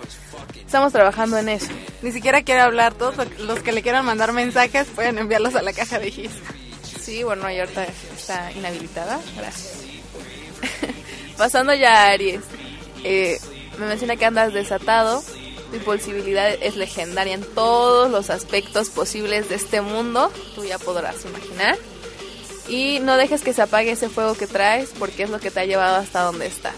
estamos 0.55 0.93
trabajando 0.93 1.39
en 1.39 1.49
eso. 1.49 1.69
Ni 2.03 2.13
siquiera 2.13 2.43
quiere 2.43 2.61
hablar. 2.61 2.95
Todos 2.95 3.17
los 3.39 3.61
que 3.61 3.73
le 3.73 3.83
quieran 3.83 4.05
mandar 4.05 4.33
mensajes 4.33 4.87
pueden 4.89 5.19
enviarlos 5.19 5.55
a 5.57 5.63
la 5.63 5.73
caja 5.73 5.99
de 5.99 6.11
GIS. 6.11 6.31
Sí, 7.01 7.23
bueno, 7.23 7.51
y 7.51 7.59
ahorita 7.59 7.87
está 8.17 8.53
inhabilitada. 8.53 9.21
Gracias. 9.37 9.85
Pasando 11.37 11.75
ya 11.75 12.05
a 12.05 12.13
Aries. 12.13 12.43
Eh, 13.05 13.39
me 13.79 13.87
menciona 13.87 14.17
que 14.17 14.25
andas 14.25 14.53
desatado. 14.53 15.23
Tu 15.71 15.77
impulsibilidad 15.77 16.51
es 16.51 16.77
legendaria 16.77 17.35
en 17.35 17.43
todos 17.43 18.11
los 18.11 18.31
aspectos 18.31 18.91
posibles 18.91 19.49
de 19.49 19.57
este 19.57 19.81
mundo. 19.81 20.31
Tú 20.55 20.65
ya 20.65 20.79
podrás 20.79 21.25
imaginar. 21.25 21.77
Y 22.69 22.99
no 23.01 23.17
dejes 23.17 23.43
que 23.43 23.53
se 23.53 23.63
apague 23.63 23.93
ese 23.93 24.09
fuego 24.09 24.35
que 24.35 24.47
traes 24.47 24.91
porque 24.99 25.23
es 25.23 25.31
lo 25.31 25.39
que 25.39 25.51
te 25.51 25.61
ha 25.61 25.65
llevado 25.65 25.97
hasta 25.97 26.23
donde 26.23 26.47
estás. 26.47 26.75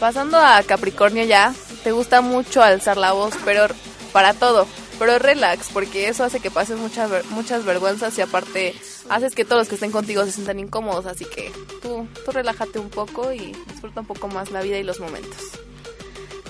Pasando 0.00 0.38
a 0.38 0.62
Capricornio 0.62 1.24
ya, 1.24 1.54
te 1.84 1.92
gusta 1.92 2.22
mucho 2.22 2.62
alzar 2.62 2.96
la 2.96 3.12
voz, 3.12 3.34
pero 3.44 3.66
para 4.12 4.34
todo. 4.34 4.66
Pero 4.98 5.18
relax, 5.18 5.68
porque 5.72 6.08
eso 6.08 6.24
hace 6.24 6.40
que 6.40 6.50
pases 6.50 6.78
muchas, 6.78 7.10
muchas 7.30 7.64
vergüenzas 7.64 8.16
y 8.18 8.20
aparte 8.20 8.74
haces 9.08 9.34
que 9.34 9.44
todos 9.44 9.62
los 9.62 9.68
que 9.68 9.74
estén 9.74 9.90
contigo 9.90 10.24
se 10.24 10.32
sientan 10.32 10.60
incómodos. 10.60 11.06
Así 11.06 11.24
que 11.24 11.52
tú, 11.82 12.06
tú 12.24 12.30
relájate 12.30 12.78
un 12.78 12.88
poco 12.88 13.32
y 13.32 13.52
disfruta 13.68 14.00
un 14.00 14.06
poco 14.06 14.28
más 14.28 14.50
la 14.50 14.62
vida 14.62 14.78
y 14.78 14.82
los 14.82 15.00
momentos. 15.00 15.58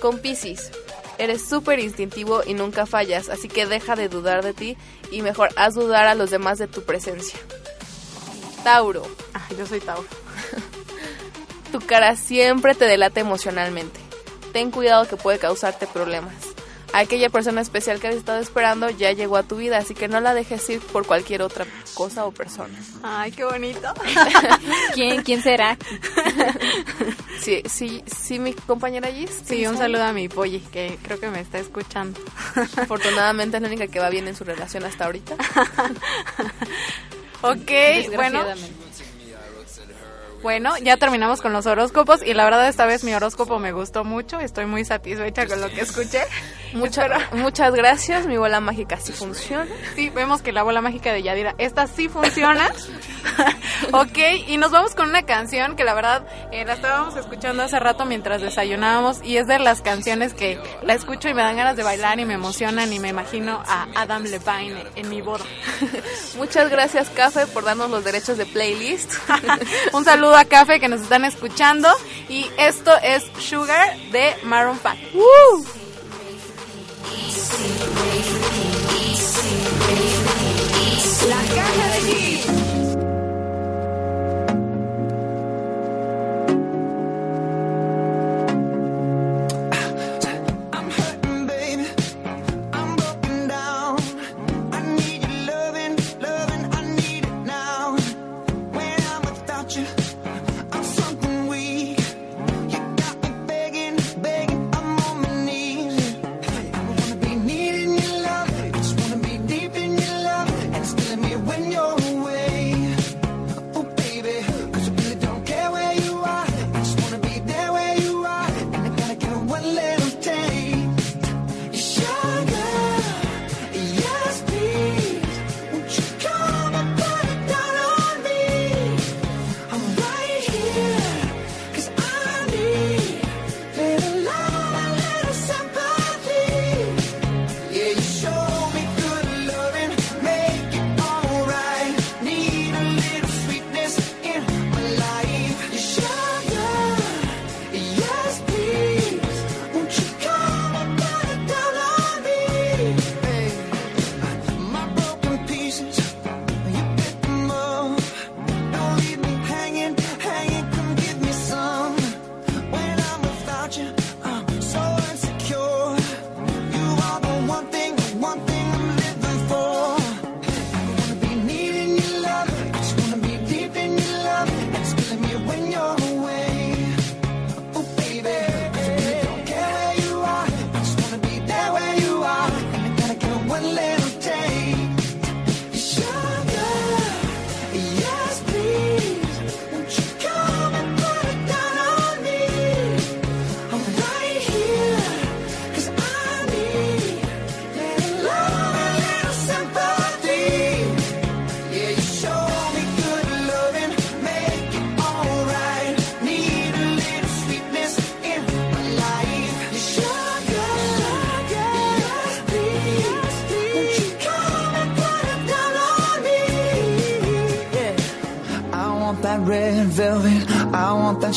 Con 0.02 0.18
Pisces, 0.18 0.72
eres 1.16 1.48
súper 1.48 1.78
instintivo 1.78 2.42
y 2.44 2.54
nunca 2.54 2.86
fallas, 2.86 3.28
así 3.28 3.46
que 3.46 3.66
deja 3.66 3.94
de 3.94 4.08
dudar 4.08 4.42
de 4.42 4.52
ti 4.52 4.76
y 5.12 5.22
mejor 5.22 5.50
haz 5.54 5.74
dudar 5.74 6.08
a 6.08 6.16
los 6.16 6.32
demás 6.32 6.58
de 6.58 6.66
tu 6.66 6.82
presencia. 6.82 7.38
Tauro, 8.64 9.06
Ah, 9.32 9.46
yo 9.56 9.64
soy 9.64 9.78
Tauro. 9.78 10.08
tu 11.70 11.78
cara 11.78 12.16
siempre 12.16 12.74
te 12.74 12.86
delata 12.86 13.20
emocionalmente. 13.20 14.00
Ten 14.52 14.72
cuidado 14.72 15.06
que 15.06 15.16
puede 15.16 15.38
causarte 15.38 15.86
problemas. 15.86 16.34
Aquella 16.92 17.30
persona 17.30 17.60
especial 17.60 18.00
que 18.00 18.08
has 18.08 18.14
estado 18.14 18.40
esperando 18.40 18.90
ya 18.90 19.12
llegó 19.12 19.36
a 19.36 19.42
tu 19.42 19.56
vida, 19.56 19.78
así 19.78 19.94
que 19.94 20.08
no 20.08 20.20
la 20.20 20.34
dejes 20.34 20.68
ir 20.68 20.80
por 20.80 21.06
cualquier 21.06 21.42
otra 21.42 21.66
cosa 21.94 22.26
o 22.26 22.32
persona. 22.32 22.78
Ay, 23.02 23.32
qué 23.32 23.44
bonito. 23.44 23.92
¿Quién, 24.94 25.22
quién 25.22 25.42
será? 25.42 25.76
Sí, 27.40 27.60
sí, 27.64 28.04
sí, 28.06 28.38
mi 28.38 28.52
compañera 28.52 29.10
Gis. 29.10 29.42
Sí, 29.44 29.66
un 29.66 29.76
saludo 29.76 30.04
a 30.04 30.12
mi 30.12 30.28
Polly, 30.28 30.60
que 30.60 30.96
creo 31.02 31.18
que 31.18 31.28
me 31.28 31.40
está 31.40 31.58
escuchando. 31.58 32.20
Afortunadamente 32.76 33.56
es 33.56 33.62
la 33.62 33.68
única 33.68 33.88
que 33.88 33.98
va 33.98 34.10
bien 34.10 34.28
en 34.28 34.36
su 34.36 34.44
relación 34.44 34.84
hasta 34.84 35.06
ahorita. 35.06 35.34
Ok, 37.42 37.70
bueno. 38.14 38.44
Bueno, 40.42 40.76
ya 40.78 40.96
terminamos 40.96 41.40
con 41.40 41.52
los 41.52 41.66
horóscopos 41.66 42.20
y 42.24 42.34
la 42.34 42.44
verdad 42.44 42.68
esta 42.68 42.84
vez 42.84 43.04
mi 43.04 43.14
horóscopo 43.14 43.58
me 43.60 43.70
gustó 43.72 44.02
mucho, 44.02 44.40
estoy 44.40 44.66
muy 44.66 44.84
satisfecha 44.84 45.46
con 45.46 45.60
lo 45.60 45.68
que 45.70 45.82
escuché. 45.82 46.22
Mucha- 46.72 47.02
Espero- 47.06 47.36
muchas 47.42 47.72
gracias, 47.74 48.26
mi 48.26 48.36
bola 48.38 48.58
mágica 48.60 48.98
sí 48.98 49.12
funciona. 49.12 49.66
Sí, 49.94 50.10
vemos 50.10 50.42
que 50.42 50.50
la 50.52 50.62
bola 50.64 50.80
mágica 50.80 51.12
de 51.12 51.22
Yadira, 51.22 51.54
esta 51.58 51.86
sí 51.86 52.08
funciona. 52.08 52.72
ok, 53.92 54.18
y 54.48 54.56
nos 54.56 54.72
vamos 54.72 54.94
con 54.94 55.08
una 55.08 55.22
canción 55.22 55.76
que 55.76 55.84
la 55.84 55.94
verdad 55.94 56.26
eh, 56.50 56.64
la 56.64 56.72
estábamos 56.74 57.14
escuchando 57.16 57.62
hace 57.62 57.78
rato 57.78 58.04
mientras 58.04 58.40
desayunábamos 58.42 59.20
y 59.22 59.36
es 59.36 59.46
de 59.46 59.58
las 59.60 59.80
canciones 59.80 60.34
que 60.34 60.58
la 60.82 60.94
escucho 60.94 61.28
y 61.28 61.34
me 61.34 61.42
dan 61.42 61.56
ganas 61.56 61.76
de 61.76 61.82
bailar 61.84 62.18
y 62.18 62.24
me 62.24 62.34
emocionan 62.34 62.92
y 62.92 62.98
me 62.98 63.08
imagino 63.08 63.62
a 63.66 63.86
Adam 63.94 64.24
Levine 64.24 64.84
en 64.96 65.08
mi 65.08 65.20
boda. 65.20 65.44
Muchas 66.36 66.68
gracias, 66.70 67.10
Café, 67.10 67.46
por 67.46 67.64
darnos 67.64 67.90
los 67.90 68.02
derechos 68.02 68.38
de 68.38 68.46
playlist. 68.46 69.12
Un 69.92 70.04
saludo 70.04 70.31
a 70.34 70.44
Café 70.44 70.80
que 70.80 70.88
nos 70.88 71.02
están 71.02 71.24
escuchando. 71.24 71.88
Y 72.28 72.46
esto 72.58 72.92
es 73.02 73.24
Sugar 73.38 73.96
de 74.10 74.34
Maroon 74.44 74.78
5. 74.78 75.82
I'm 81.94 82.31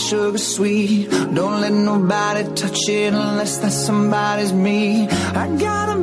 sugar 0.10 0.38
sweet. 0.38 1.10
Don't 1.10 1.62
let 1.62 1.74
nobody 1.74 2.44
touch 2.54 2.90
it 2.90 3.14
unless 3.14 3.58
that 3.58 3.72
somebody's 3.72 4.54
me. 4.54 5.08
I 5.10 5.48
gotta 5.58 5.94
a 5.94 5.95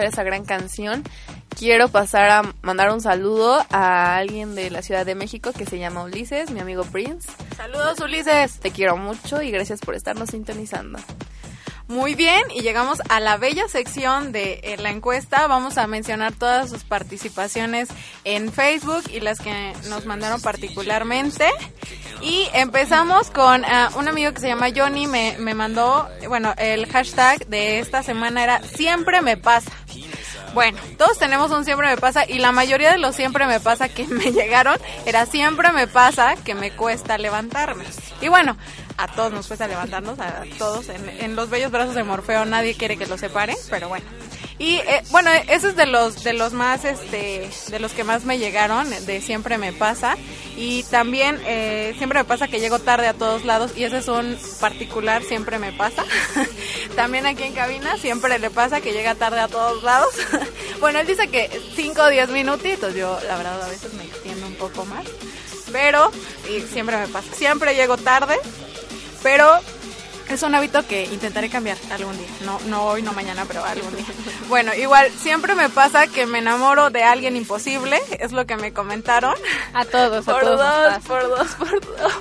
escuchar 0.00 0.06
esa 0.06 0.22
gran 0.22 0.44
canción, 0.44 1.04
quiero 1.56 1.88
pasar 1.88 2.30
a 2.30 2.54
mandar 2.62 2.90
un 2.92 3.00
saludo 3.00 3.64
a 3.70 4.16
alguien 4.16 4.54
de 4.54 4.70
la 4.70 4.82
Ciudad 4.82 5.04
de 5.04 5.14
México 5.14 5.52
que 5.52 5.66
se 5.66 5.78
llama 5.78 6.04
Ulises, 6.04 6.50
mi 6.50 6.60
amigo 6.60 6.84
Prince. 6.84 7.28
Saludos, 7.56 8.00
Ulises. 8.00 8.60
Te 8.60 8.70
quiero 8.70 8.96
mucho 8.96 9.42
y 9.42 9.50
gracias 9.50 9.80
por 9.80 9.94
estarnos 9.94 10.30
sintonizando. 10.30 10.98
Muy 11.90 12.14
bien, 12.14 12.40
y 12.54 12.60
llegamos 12.60 13.00
a 13.08 13.18
la 13.18 13.36
bella 13.36 13.66
sección 13.66 14.30
de 14.30 14.60
eh, 14.62 14.76
la 14.76 14.90
encuesta. 14.90 15.48
Vamos 15.48 15.76
a 15.76 15.88
mencionar 15.88 16.32
todas 16.32 16.70
sus 16.70 16.84
participaciones 16.84 17.88
en 18.22 18.52
Facebook 18.52 19.02
y 19.12 19.18
las 19.18 19.40
que 19.40 19.72
nos 19.88 20.06
mandaron 20.06 20.40
particularmente. 20.40 21.46
Y 22.22 22.46
empezamos 22.54 23.32
con 23.32 23.64
ah, 23.64 23.90
un 23.96 24.06
amigo 24.06 24.32
que 24.32 24.40
se 24.40 24.46
llama 24.46 24.68
Johnny, 24.74 25.08
me, 25.08 25.36
me 25.40 25.54
mandó, 25.54 26.08
bueno, 26.28 26.54
el 26.58 26.86
hashtag 26.86 27.44
de 27.48 27.80
esta 27.80 28.04
semana 28.04 28.44
era 28.44 28.62
siempre 28.62 29.20
me 29.20 29.36
pasa. 29.36 29.72
Bueno, 30.54 30.78
todos 30.98 31.18
tenemos 31.18 31.50
un 31.52 31.64
siempre 31.64 31.86
me 31.86 31.96
pasa 31.96 32.28
y 32.28 32.38
la 32.38 32.52
mayoría 32.52 32.90
de 32.90 32.98
los 32.98 33.14
siempre 33.14 33.46
me 33.46 33.60
pasa 33.60 33.88
que 33.88 34.06
me 34.06 34.32
llegaron 34.32 34.76
era 35.06 35.26
siempre 35.26 35.72
me 35.72 35.86
pasa 35.86 36.34
que 36.36 36.54
me 36.54 36.72
cuesta 36.72 37.18
levantarme. 37.18 37.84
Y 38.20 38.28
bueno, 38.28 38.56
a 38.96 39.06
todos 39.08 39.32
nos 39.32 39.46
cuesta 39.46 39.68
levantarnos, 39.68 40.18
a 40.18 40.42
todos 40.58 40.88
en, 40.88 41.08
en 41.08 41.36
los 41.36 41.50
bellos 41.50 41.70
brazos 41.70 41.94
de 41.94 42.04
Morfeo 42.04 42.44
nadie 42.44 42.74
quiere 42.74 42.96
que 42.96 43.06
lo 43.06 43.16
separen, 43.16 43.56
pero 43.70 43.88
bueno. 43.88 44.04
Y 44.60 44.74
eh, 44.76 45.02
bueno, 45.10 45.30
ese 45.48 45.68
es 45.68 45.76
de 45.76 45.86
los 45.86 46.22
de 46.22 46.34
los 46.34 46.52
más 46.52 46.84
este 46.84 47.48
de 47.68 47.80
los 47.80 47.92
que 47.92 48.04
más 48.04 48.26
me 48.26 48.38
llegaron 48.38 48.90
de 49.06 49.22
siempre 49.22 49.56
me 49.56 49.72
pasa 49.72 50.18
y 50.54 50.82
también 50.82 51.40
eh, 51.46 51.94
siempre 51.96 52.18
me 52.18 52.26
pasa 52.26 52.46
que 52.46 52.60
llego 52.60 52.78
tarde 52.78 53.06
a 53.06 53.14
todos 53.14 53.46
lados 53.46 53.72
y 53.74 53.84
ese 53.84 53.96
es 53.96 54.08
un 54.08 54.36
particular 54.60 55.22
siempre 55.22 55.58
me 55.58 55.72
pasa. 55.72 56.04
también 56.94 57.24
aquí 57.24 57.44
en 57.44 57.54
cabina 57.54 57.96
siempre 57.96 58.38
le 58.38 58.50
pasa 58.50 58.82
que 58.82 58.92
llega 58.92 59.14
tarde 59.14 59.40
a 59.40 59.48
todos 59.48 59.82
lados. 59.82 60.12
bueno, 60.80 60.98
él 60.98 61.06
dice 61.06 61.28
que 61.28 61.50
5 61.74 62.02
o 62.02 62.10
10 62.10 62.28
minutitos, 62.28 62.94
yo 62.94 63.18
la 63.26 63.38
verdad 63.38 63.62
a 63.62 63.68
veces 63.68 63.94
me 63.94 64.04
extiendo 64.04 64.46
un 64.46 64.56
poco 64.56 64.84
más, 64.84 65.06
pero 65.72 66.10
y 66.54 66.60
siempre 66.60 66.98
me 66.98 67.08
pasa. 67.08 67.32
Siempre 67.34 67.74
llego 67.74 67.96
tarde, 67.96 68.36
pero 69.22 69.58
es 70.34 70.42
un 70.42 70.54
hábito 70.54 70.86
que 70.86 71.04
intentaré 71.04 71.48
cambiar 71.50 71.76
algún 71.90 72.16
día. 72.16 72.26
No, 72.44 72.58
no 72.66 72.84
hoy, 72.84 73.02
no 73.02 73.12
mañana, 73.12 73.44
pero 73.46 73.64
algún 73.64 73.94
día. 73.96 74.04
Bueno, 74.48 74.74
igual 74.74 75.10
siempre 75.12 75.54
me 75.54 75.68
pasa 75.68 76.06
que 76.06 76.26
me 76.26 76.38
enamoro 76.38 76.90
de 76.90 77.02
alguien 77.02 77.36
imposible, 77.36 78.00
es 78.18 78.32
lo 78.32 78.46
que 78.46 78.56
me 78.56 78.72
comentaron. 78.72 79.34
A 79.74 79.84
todos, 79.84 80.26
a 80.28 80.32
Por 80.32 80.42
todos 80.42 80.58
nos 80.58 80.66
dos, 80.66 80.86
pasa. 80.94 81.08
por 81.08 81.28
dos, 81.28 81.48
por 81.56 81.80
dos. 81.98 82.12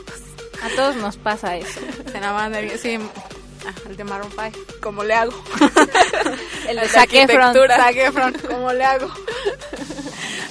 A 0.61 0.69
todos 0.75 0.95
nos 0.97 1.17
pasa 1.17 1.55
eso. 1.57 1.79
Se 2.11 2.17
enamoran 2.17 2.51
de 2.51 2.57
alguien, 2.59 2.79
sí. 2.79 2.99
Ah, 3.67 3.73
el 3.89 3.97
de 3.97 4.03
Maroon 4.05 4.31
5, 4.31 4.59
¿cómo 4.81 5.03
le 5.03 5.13
hago? 5.13 5.33
El 6.67 6.77
de 6.77 6.85
Efron. 7.13 7.53
Zac 7.53 7.95
Efron, 7.95 8.33
¿cómo 8.49 8.71
le 8.73 8.83
hago? 8.85 9.09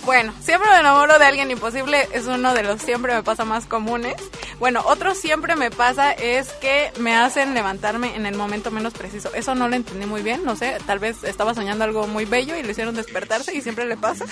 Bueno, 0.08 0.32
siempre 0.40 0.70
me 0.70 0.80
enamoro 0.80 1.18
de 1.18 1.26
alguien 1.26 1.50
imposible, 1.50 2.08
es 2.14 2.24
uno 2.24 2.54
de 2.54 2.62
los 2.62 2.80
siempre 2.80 3.12
me 3.12 3.22
pasa 3.22 3.44
más 3.44 3.66
comunes. 3.66 4.14
Bueno, 4.58 4.82
otro 4.86 5.14
siempre 5.14 5.54
me 5.54 5.70
pasa 5.70 6.12
es 6.12 6.50
que 6.62 6.90
me 6.98 7.14
hacen 7.14 7.52
levantarme 7.52 8.16
en 8.16 8.24
el 8.24 8.34
momento 8.34 8.70
menos 8.70 8.94
preciso. 8.94 9.30
Eso 9.34 9.54
no 9.54 9.68
lo 9.68 9.76
entendí 9.76 10.06
muy 10.06 10.22
bien, 10.22 10.46
no 10.46 10.56
sé, 10.56 10.78
tal 10.86 10.98
vez 10.98 11.24
estaba 11.24 11.52
soñando 11.52 11.84
algo 11.84 12.06
muy 12.06 12.24
bello 12.24 12.56
y 12.56 12.62
le 12.62 12.70
hicieron 12.70 12.94
despertarse 12.94 13.54
y 13.54 13.60
siempre 13.60 13.84
le 13.84 13.98
pasa. 13.98 14.24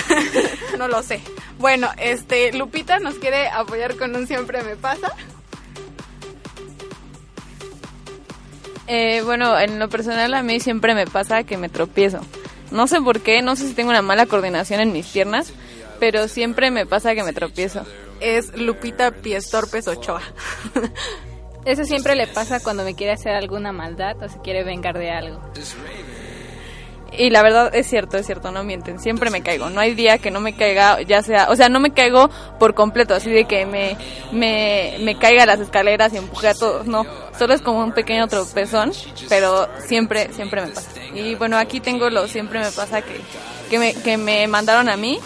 no 0.78 0.88
lo 0.88 1.02
sé. 1.02 1.20
Bueno, 1.58 1.90
este 1.98 2.50
Lupita 2.54 2.98
nos 2.98 3.16
quiere 3.16 3.48
apoyar 3.48 3.98
con 3.98 4.16
un 4.16 4.26
siempre 4.26 4.62
me 4.62 4.76
pasa. 4.76 5.14
Eh, 8.86 9.20
bueno, 9.26 9.60
en 9.60 9.78
lo 9.78 9.90
personal 9.90 10.32
a 10.32 10.42
mí 10.42 10.58
siempre 10.58 10.94
me 10.94 11.06
pasa 11.06 11.44
que 11.44 11.58
me 11.58 11.68
tropiezo. 11.68 12.20
No 12.72 12.86
sé 12.86 13.00
por 13.00 13.20
qué, 13.20 13.42
no 13.42 13.54
sé 13.54 13.68
si 13.68 13.74
tengo 13.74 13.90
una 13.90 14.02
mala 14.02 14.26
coordinación 14.26 14.80
en 14.80 14.92
mis 14.92 15.06
piernas, 15.06 15.52
pero 16.00 16.26
siempre 16.26 16.70
me 16.70 16.86
pasa 16.86 17.14
que 17.14 17.22
me 17.22 17.32
tropiezo. 17.32 17.84
Es 18.20 18.56
Lupita 18.56 19.10
Pies 19.10 19.50
Torpes 19.50 19.86
Ochoa. 19.88 20.22
Eso 21.64 21.84
siempre 21.84 22.16
le 22.16 22.26
pasa 22.26 22.60
cuando 22.60 22.82
me 22.82 22.94
quiere 22.94 23.12
hacer 23.12 23.34
alguna 23.34 23.72
maldad 23.72 24.20
o 24.22 24.28
se 24.28 24.40
quiere 24.40 24.64
vengar 24.64 24.98
de 24.98 25.10
algo. 25.10 25.40
Y 27.16 27.28
la 27.30 27.42
verdad 27.42 27.74
es 27.74 27.86
cierto, 27.86 28.16
es 28.16 28.24
cierto, 28.24 28.50
no 28.52 28.64
mienten, 28.64 28.98
siempre 28.98 29.30
me 29.30 29.42
caigo. 29.42 29.68
No 29.68 29.80
hay 29.80 29.94
día 29.94 30.18
que 30.18 30.30
no 30.30 30.40
me 30.40 30.54
caiga, 30.54 31.02
ya 31.02 31.22
sea, 31.22 31.48
o 31.50 31.56
sea, 31.56 31.68
no 31.68 31.78
me 31.78 31.92
caigo 31.92 32.30
por 32.58 32.74
completo, 32.74 33.14
así 33.14 33.30
de 33.30 33.44
que 33.44 33.66
me, 33.66 33.96
me, 34.32 34.96
me 35.00 35.18
caiga 35.18 35.44
las 35.44 35.60
escaleras 35.60 36.14
y 36.14 36.16
empuje 36.16 36.48
a 36.48 36.54
todos, 36.54 36.86
no. 36.86 37.04
Solo 37.38 37.52
es 37.52 37.60
como 37.60 37.80
un 37.80 37.92
pequeño 37.92 38.28
tropezón, 38.28 38.92
pero 39.28 39.68
siempre, 39.86 40.32
siempre 40.32 40.62
me 40.62 40.68
pasa. 40.68 40.90
Y 41.14 41.34
bueno, 41.34 41.58
aquí 41.58 41.80
tengo 41.80 42.08
lo 42.08 42.26
siempre 42.28 42.60
me 42.60 42.70
pasa 42.70 43.02
que, 43.02 43.20
que, 43.68 43.78
me, 43.78 43.94
que 43.94 44.16
me 44.16 44.46
mandaron 44.46 44.88
a 44.88 44.96
mí. 44.96 45.18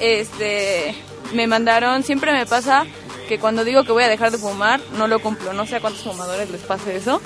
Este, 0.00 0.94
me 1.32 1.46
mandaron, 1.46 2.02
siempre 2.02 2.32
me 2.32 2.46
pasa 2.46 2.86
que 3.28 3.38
cuando 3.38 3.64
digo 3.64 3.84
que 3.84 3.92
voy 3.92 4.02
a 4.02 4.08
dejar 4.08 4.32
de 4.32 4.38
fumar, 4.38 4.80
no 4.96 5.06
lo 5.06 5.20
cumplo. 5.20 5.52
No 5.52 5.64
sé 5.64 5.76
a 5.76 5.80
cuántos 5.80 6.02
fumadores 6.02 6.50
les 6.50 6.62
pase 6.62 6.96
eso, 6.96 7.20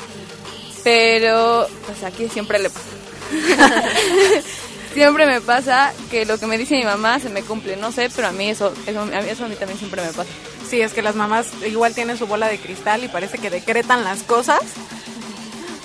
pero 0.82 1.66
pues 1.86 2.04
aquí 2.04 2.28
siempre 2.28 2.58
le 2.58 2.68
pasa. 2.68 3.03
siempre 4.94 5.26
me 5.26 5.40
pasa 5.40 5.92
que 6.10 6.24
lo 6.24 6.38
que 6.38 6.46
me 6.46 6.56
dice 6.56 6.76
mi 6.76 6.84
mamá 6.84 7.18
se 7.18 7.28
me 7.28 7.42
cumple, 7.42 7.76
no 7.76 7.92
sé, 7.92 8.10
pero 8.14 8.28
a 8.28 8.32
mí 8.32 8.48
eso, 8.48 8.72
eso, 8.86 9.00
a 9.00 9.04
mí, 9.06 9.12
eso 9.28 9.44
a 9.44 9.48
mí 9.48 9.56
también 9.56 9.78
siempre 9.78 10.02
me 10.02 10.08
pasa. 10.08 10.30
Sí, 10.68 10.80
es 10.80 10.92
que 10.92 11.02
las 11.02 11.14
mamás 11.14 11.48
igual 11.66 11.94
tienen 11.94 12.16
su 12.16 12.26
bola 12.26 12.48
de 12.48 12.58
cristal 12.58 13.04
y 13.04 13.08
parece 13.08 13.38
que 13.38 13.50
decretan 13.50 14.04
las 14.04 14.22
cosas. 14.22 14.60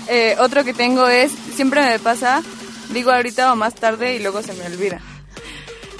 Eh, 0.07 0.35
otro 0.39 0.63
que 0.63 0.73
tengo 0.73 1.07
es, 1.07 1.31
siempre 1.55 1.81
me 1.81 1.99
pasa, 1.99 2.41
digo 2.91 3.11
ahorita 3.11 3.51
o 3.51 3.55
más 3.55 3.75
tarde 3.75 4.15
y 4.15 4.19
luego 4.19 4.41
se 4.41 4.53
me 4.53 4.65
olvida. 4.65 5.01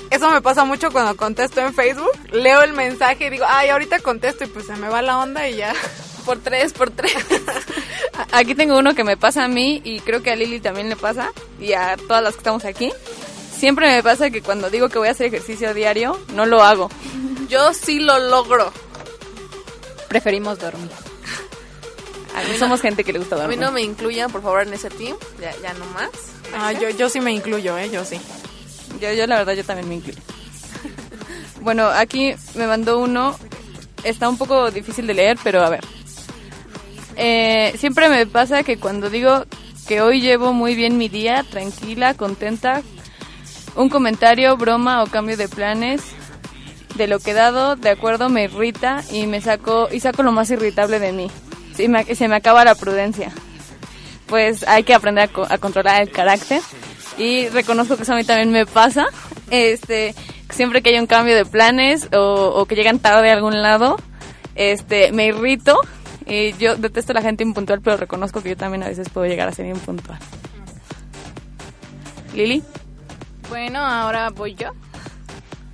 Eso 0.10 0.32
me 0.32 0.42
pasa 0.42 0.66
mucho 0.66 0.92
cuando 0.92 1.16
contesto 1.16 1.62
en 1.62 1.74
Facebook. 1.74 2.12
Leo 2.32 2.64
el 2.64 2.74
mensaje 2.74 3.28
y 3.28 3.30
digo, 3.30 3.46
ay, 3.48 3.70
ahorita 3.70 4.00
contesto 4.00 4.44
y 4.44 4.48
pues 4.48 4.66
se 4.66 4.76
me 4.76 4.90
va 4.90 5.02
la 5.02 5.20
onda 5.20 5.48
y 5.48 5.58
ya. 5.58 5.74
Por 6.30 6.38
tres, 6.38 6.74
por 6.74 6.92
tres. 6.92 7.12
Aquí 8.32 8.54
tengo 8.54 8.78
uno 8.78 8.94
que 8.94 9.04
me 9.04 9.18
pasa 9.18 9.46
a 9.46 9.48
mí 9.48 9.82
y 9.84 10.00
creo 10.00 10.22
que 10.22 10.30
a 10.30 10.36
Lili 10.36 10.60
también 10.60 10.88
le 10.88 10.96
pasa 10.96 11.32
y 11.60 11.74
a 11.74 11.98
todas 11.98 12.22
las 12.22 12.34
que 12.34 12.38
estamos 12.38 12.66
aquí. 12.66 12.92
Siempre 13.58 13.88
me 13.96 14.04
pasa 14.04 14.30
que 14.30 14.44
cuando 14.44 14.70
digo 14.70 14.90
que 14.90 15.00
voy 15.00 15.08
a 15.08 15.12
hacer 15.12 15.26
ejercicio 15.26 15.74
diario, 15.74 16.20
no 16.36 16.46
lo 16.46 16.62
hago. 16.62 16.92
Yo 17.48 17.74
sí 17.74 17.98
lo 18.00 18.20
logro. 18.20 18.72
Preferimos 20.08 20.60
dormir. 20.60 20.92
Somos 22.60 22.80
gente 22.80 23.04
que 23.04 23.12
le 23.12 23.18
gusta 23.18 23.34
A 23.36 23.48
mí 23.48 23.56
dormir. 23.56 23.60
no 23.62 23.72
me 23.72 23.82
incluyan, 23.82 24.32
por 24.32 24.44
favor, 24.44 24.62
en 24.68 24.74
ese 24.76 24.92
team. 24.92 25.18
Ya, 25.42 25.52
ya 25.64 25.74
no 25.74 25.86
más. 25.88 26.12
Ah, 26.56 26.74
yo, 26.74 26.92
yo 26.92 27.10
sí 27.10 27.22
me 27.22 27.32
incluyo, 27.32 27.76
¿eh? 27.76 27.90
Yo 27.90 28.06
sí. 28.06 28.22
Yo, 29.02 29.12
yo 29.14 29.26
la 29.26 29.38
verdad, 29.38 29.54
yo 29.54 29.64
también 29.64 29.90
me 29.90 29.96
incluyo. 29.96 30.20
Bueno, 31.62 31.88
aquí 31.88 32.36
me 32.54 32.68
mandó 32.68 33.00
uno. 33.00 33.36
Está 34.04 34.30
un 34.30 34.38
poco 34.38 34.70
difícil 34.70 35.08
de 35.08 35.16
leer, 35.16 35.40
pero 35.44 35.64
a 35.64 35.70
ver. 35.72 35.84
Eh, 37.22 37.74
siempre 37.78 38.08
me 38.08 38.26
pasa 38.26 38.64
que 38.64 38.78
cuando 38.78 39.10
digo 39.10 39.44
que 39.88 40.02
hoy 40.02 40.22
llevo 40.22 40.54
muy 40.54 40.74
bien 40.74 40.98
mi 40.98 41.10
día, 41.10 41.44
tranquila, 41.50 42.14
contenta, 42.14 42.82
un 43.76 43.90
comentario, 43.90 44.56
broma 44.56 45.04
o 45.04 45.08
cambio 45.08 45.36
de 45.36 45.50
planes 45.50 46.02
de 46.96 47.08
lo 47.08 47.20
que 47.20 47.34
dado, 47.34 47.76
de 47.76 47.90
acuerdo, 47.90 48.30
me 48.30 48.46
irrita 48.46 49.04
y 49.12 49.28
me 49.28 49.42
saco 49.42 49.90
y 49.92 50.00
saco 50.00 50.24
lo 50.24 50.32
más 50.32 50.50
irritable 50.52 51.00
de 51.00 51.12
mí. 51.12 51.30
Me- 51.88 52.04
se 52.16 52.28
me 52.28 52.36
acaba 52.36 52.64
la 52.66 52.76
prudencia. 52.76 53.32
Pues 54.28 54.66
hay 54.68 54.84
que 54.84 54.94
aprender 54.94 55.26
a, 55.26 55.28
co- 55.28 55.48
a 55.50 55.58
controlar 55.58 56.02
el 56.02 56.12
carácter 56.12 56.62
y 57.18 57.48
reconozco 57.50 57.98
que 57.98 58.04
eso 58.04 58.14
a 58.14 58.16
mí 58.16 58.24
también 58.24 58.52
me 58.52 58.66
pasa. 58.66 59.08
Este, 59.50 60.14
siempre 60.50 60.82
que 60.82 60.90
hay 60.92 61.00
un 61.00 61.08
cambio 61.08 61.36
de 61.36 61.46
planes 61.46 62.08
o, 62.14 62.54
o 62.56 62.66
que 62.66 62.76
llegan 62.76 63.00
tarde 63.00 63.30
a 63.30 63.34
algún 63.34 63.62
lado, 63.62 63.98
este, 64.56 65.12
me 65.12 65.26
irrito. 65.28 65.80
Y 66.30 66.54
yo 66.54 66.76
detesto 66.76 67.12
a 67.12 67.16
la 67.16 67.22
gente 67.22 67.44
impuntual, 67.44 67.82
pero 67.82 67.98
reconozco 67.98 68.42
que 68.42 68.50
yo 68.50 68.58
también 68.58 68.84
a 68.84 68.88
veces 68.88 69.10
puedo 69.10 69.26
llegar 69.26 69.48
a 69.48 69.52
ser 69.52 69.66
impuntual. 69.66 70.20
Lili. 72.36 72.64
Bueno, 73.50 73.80
ahora 73.80 74.30
voy 74.30 74.54
yo. 74.54 74.70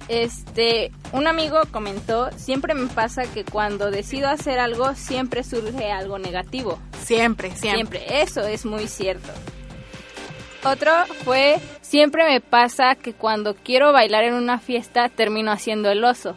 Este, 0.07 0.91
un 1.11 1.27
amigo 1.27 1.59
comentó, 1.71 2.29
siempre 2.37 2.73
me 2.73 2.87
pasa 2.87 3.23
que 3.23 3.43
cuando 3.43 3.91
decido 3.91 4.29
hacer 4.29 4.59
algo, 4.59 4.93
siempre 4.95 5.43
surge 5.43 5.91
algo 5.91 6.19
negativo. 6.19 6.79
Siempre, 7.03 7.49
siempre. 7.55 7.99
Siempre, 7.99 8.21
eso 8.21 8.41
es 8.41 8.65
muy 8.65 8.87
cierto. 8.87 9.31
Otro 10.63 10.91
fue, 11.23 11.59
siempre 11.81 12.23
me 12.23 12.39
pasa 12.39 12.95
que 12.95 13.13
cuando 13.13 13.55
quiero 13.55 13.91
bailar 13.91 14.23
en 14.23 14.35
una 14.35 14.59
fiesta, 14.59 15.09
termino 15.09 15.51
haciendo 15.51 15.91
el 15.91 16.03
oso. 16.03 16.35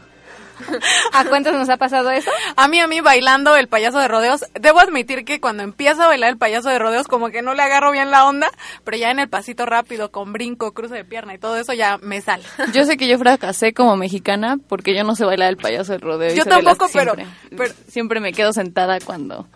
¿A 1.12 1.24
cuántos 1.24 1.52
nos 1.54 1.68
ha 1.68 1.76
pasado 1.76 2.10
eso? 2.10 2.30
A 2.56 2.68
mí, 2.68 2.80
a 2.80 2.86
mí 2.86 3.00
bailando 3.00 3.56
el 3.56 3.68
payaso 3.68 3.98
de 3.98 4.08
rodeos, 4.08 4.44
debo 4.58 4.80
admitir 4.80 5.24
que 5.24 5.40
cuando 5.40 5.62
empiezo 5.62 6.02
a 6.02 6.06
bailar 6.06 6.30
el 6.30 6.38
payaso 6.38 6.68
de 6.68 6.78
rodeos 6.78 7.06
como 7.06 7.30
que 7.30 7.42
no 7.42 7.54
le 7.54 7.62
agarro 7.62 7.92
bien 7.92 8.10
la 8.10 8.26
onda, 8.26 8.48
pero 8.84 8.96
ya 8.96 9.10
en 9.10 9.18
el 9.18 9.28
pasito 9.28 9.66
rápido, 9.66 10.10
con 10.10 10.32
brinco, 10.32 10.72
cruce 10.72 10.94
de 10.94 11.04
pierna 11.04 11.34
y 11.34 11.38
todo 11.38 11.56
eso 11.56 11.72
ya 11.72 11.98
me 11.98 12.20
sale. 12.20 12.44
Yo 12.72 12.84
sé 12.84 12.96
que 12.96 13.08
yo 13.08 13.18
fracasé 13.18 13.72
como 13.72 13.96
mexicana 13.96 14.56
porque 14.68 14.94
yo 14.96 15.04
no 15.04 15.14
sé 15.14 15.24
bailar 15.24 15.50
el 15.50 15.56
payaso 15.56 15.92
del 15.92 16.00
rodeo. 16.02 16.32
y 16.32 16.36
Yo 16.36 16.44
de 16.44 16.50
tampoco, 16.50 16.88
pero- 16.92 17.14
siempre, 17.14 17.36
pero- 17.56 17.74
siempre 17.88 18.20
me 18.20 18.32
quedo 18.32 18.52
sentada 18.52 18.98
cuando 19.00 19.46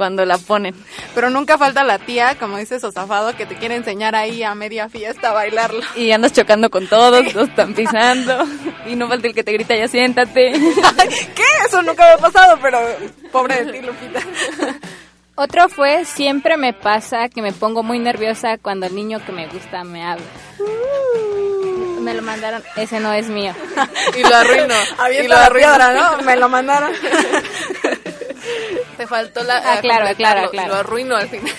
cuando 0.00 0.24
la 0.24 0.38
ponen. 0.38 0.74
Pero 1.14 1.28
nunca 1.28 1.58
falta 1.58 1.84
la 1.84 1.98
tía, 1.98 2.34
como 2.38 2.56
dice 2.56 2.80
Sosafado, 2.80 3.36
que 3.36 3.44
te 3.44 3.56
quiere 3.56 3.74
enseñar 3.76 4.14
ahí 4.14 4.42
a 4.42 4.54
media 4.54 4.88
fiesta 4.88 5.28
a 5.28 5.32
bailarla. 5.34 5.84
Y 5.94 6.10
andas 6.10 6.32
chocando 6.32 6.70
con 6.70 6.86
todos, 6.86 7.30
todos 7.34 7.50
están 7.50 7.74
pisando 7.74 8.46
y 8.86 8.96
no 8.96 9.08
falta 9.08 9.26
el 9.26 9.34
que 9.34 9.44
te 9.44 9.52
grita 9.52 9.76
ya 9.76 9.88
siéntate. 9.88 10.52
¿Qué? 11.34 11.42
Eso 11.66 11.82
nunca 11.82 12.06
me 12.06 12.12
ha 12.12 12.16
pasado, 12.16 12.58
pero 12.62 12.78
pobre 13.30 13.62
de 13.62 13.72
ti, 13.72 13.86
Lupita. 13.86 14.20
Otro 15.34 15.68
fue, 15.68 16.06
siempre 16.06 16.56
me 16.56 16.72
pasa 16.72 17.28
que 17.28 17.42
me 17.42 17.52
pongo 17.52 17.82
muy 17.82 17.98
nerviosa 17.98 18.56
cuando 18.56 18.86
el 18.86 18.94
niño 18.94 19.22
que 19.26 19.32
me 19.32 19.48
gusta 19.48 19.84
me 19.84 20.02
habla. 20.02 20.24
Me 22.00 22.14
lo 22.14 22.22
mandaron, 22.22 22.62
ese 22.76 23.00
no 23.00 23.12
es 23.12 23.28
mío. 23.28 23.52
Y 24.16 24.22
lo 24.22 24.34
arruino. 24.34 24.74
y 25.22 25.28
lo 25.28 25.34
la 25.34 25.44
arruino. 25.44 25.68
piedra, 25.68 25.92
¿no? 25.92 26.22
Me 26.22 26.36
lo 26.36 26.48
mandaron. 26.48 26.90
Te 29.00 29.06
faltó 29.06 29.42
la. 29.44 29.56
Ah, 29.56 29.80
claro, 29.80 30.14
claro, 30.14 30.44
y 30.44 30.48
claro. 30.50 30.68
Lo 30.68 30.74
arruino 30.74 31.16
al 31.16 31.26
final. 31.26 31.54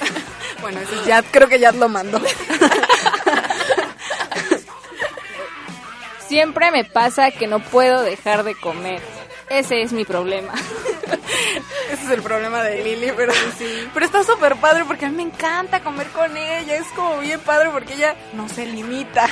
Bueno, 0.62 0.80
eso 0.80 0.92
ya, 1.08 1.24
creo 1.24 1.48
que 1.48 1.60
ya 1.60 1.72
lo 1.72 1.90
mandó. 1.90 2.22
Siempre 6.28 6.70
me 6.70 6.84
pasa 6.84 7.32
que 7.32 7.48
no 7.48 7.60
puedo 7.60 8.04
dejar 8.04 8.44
de 8.44 8.54
comer. 8.54 9.02
Ese 9.50 9.82
es 9.82 9.92
mi 9.92 10.06
problema. 10.06 10.54
Ese 11.92 12.04
es 12.04 12.12
el 12.12 12.22
problema 12.22 12.62
de 12.62 12.84
Lili, 12.84 13.12
pero 13.18 13.34
sí. 13.58 13.90
Pero 13.92 14.06
está 14.06 14.24
súper 14.24 14.58
padre 14.58 14.86
porque 14.86 15.08
a 15.08 15.10
mí 15.10 15.16
me 15.16 15.24
encanta 15.24 15.82
comer 15.82 16.10
con 16.10 16.38
ella. 16.38 16.76
Es 16.76 16.86
como 16.96 17.22
bien 17.22 17.40
padre 17.40 17.72
porque 17.72 17.96
ella 17.96 18.16
no 18.34 18.48
se 18.50 18.68
limita. 18.68 19.28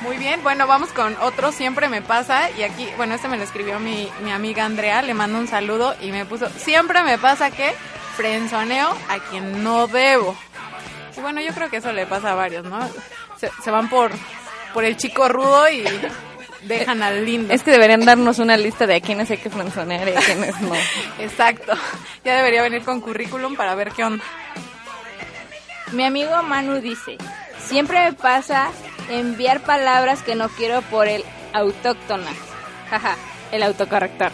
Muy 0.00 0.16
bien, 0.16 0.42
bueno, 0.44 0.66
vamos 0.66 0.92
con 0.92 1.16
otro, 1.20 1.50
siempre 1.50 1.88
me 1.88 2.02
pasa. 2.02 2.50
Y 2.52 2.62
aquí, 2.62 2.88
bueno, 2.96 3.14
este 3.14 3.28
me 3.28 3.36
lo 3.36 3.42
escribió 3.42 3.80
mi, 3.80 4.08
mi 4.22 4.30
amiga 4.30 4.64
Andrea, 4.64 5.02
le 5.02 5.12
mando 5.12 5.38
un 5.38 5.48
saludo 5.48 5.96
y 6.00 6.12
me 6.12 6.24
puso, 6.24 6.48
siempre 6.50 7.02
me 7.02 7.18
pasa 7.18 7.50
que 7.50 7.72
frenzoneo 8.16 8.88
a 9.08 9.18
quien 9.30 9.64
no 9.64 9.88
debo. 9.88 10.36
Y 11.16 11.20
bueno, 11.20 11.40
yo 11.40 11.52
creo 11.52 11.68
que 11.68 11.78
eso 11.78 11.92
le 11.92 12.06
pasa 12.06 12.32
a 12.32 12.34
varios, 12.36 12.64
¿no? 12.64 12.78
Se, 13.38 13.50
se 13.62 13.70
van 13.72 13.88
por, 13.88 14.12
por 14.72 14.84
el 14.84 14.96
chico 14.96 15.28
rudo 15.28 15.68
y 15.68 15.84
dejan 16.62 17.02
al 17.02 17.24
lindo. 17.24 17.52
Es 17.52 17.62
que 17.62 17.72
deberían 17.72 18.04
darnos 18.04 18.38
una 18.38 18.56
lista 18.56 18.86
de 18.86 18.96
a 18.96 19.00
quiénes 19.00 19.30
hay 19.30 19.38
que 19.38 19.50
frenzonear 19.50 20.08
y 20.08 20.12
a 20.12 20.20
quiénes 20.20 20.60
no. 20.60 20.74
Exacto. 21.18 21.72
Ya 22.24 22.36
debería 22.36 22.62
venir 22.62 22.84
con 22.84 23.00
currículum 23.00 23.56
para 23.56 23.74
ver 23.74 23.90
qué 23.90 24.04
onda. 24.04 24.24
Mi 25.92 26.04
amigo 26.04 26.40
Manu 26.42 26.80
dice, 26.80 27.16
siempre 27.68 28.02
me 28.04 28.12
pasa 28.14 28.70
enviar 29.10 29.60
palabras 29.60 30.22
que 30.22 30.34
no 30.34 30.48
quiero 30.48 30.82
por 30.82 31.06
el 31.06 31.24
autóctona. 31.52 32.30
Jaja, 32.90 33.16
el 33.52 33.62
autocorrector. 33.62 34.32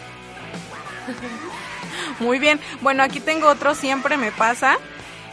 Muy 2.19 2.39
bien. 2.39 2.59
Bueno, 2.81 3.03
aquí 3.03 3.19
tengo 3.19 3.47
otro, 3.49 3.75
siempre 3.75 4.17
me 4.17 4.31
pasa. 4.31 4.77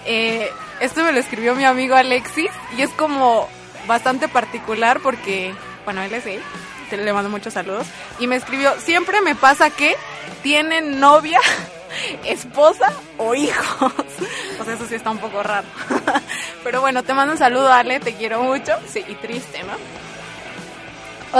Eh, 0.05 0.51
esto 0.81 1.05
me 1.05 1.12
lo 1.12 1.20
escribió 1.20 1.55
mi 1.55 1.64
amigo 1.64 1.95
Alexis 1.95 2.51
y 2.77 2.83
es 2.83 2.91
como 2.91 3.49
bastante 3.87 4.29
particular 4.29 5.01
porque, 5.01 5.55
bueno, 5.85 6.03
él 6.03 6.12
es 6.14 6.27
él. 6.27 6.43
Le 6.91 7.12
mando 7.12 7.31
muchos 7.31 7.55
saludos. 7.55 7.87
Y 8.18 8.27
me 8.27 8.37
escribió, 8.37 8.79
siempre 8.79 9.22
me 9.22 9.35
pasa 9.35 9.70
que 9.70 9.97
tienen 10.43 11.01
novia, 11.01 11.41
esposa 12.25 12.93
o 13.19 13.35
hijos. 13.35 13.93
O 14.61 14.65
sea, 14.65 14.75
eso 14.75 14.87
sí 14.87 14.95
está 14.95 15.11
un 15.11 15.19
poco 15.19 15.43
raro. 15.43 15.67
Pero 16.63 16.81
bueno, 16.81 17.03
te 17.03 17.15
mando 17.15 17.33
un 17.33 17.39
saludo, 17.39 17.73
Ale, 17.73 17.99
te 17.99 18.15
quiero 18.15 18.41
mucho. 18.41 18.73
Sí, 18.87 19.05
y 19.09 19.15
triste, 19.17 19.61
¿no? 19.65 19.73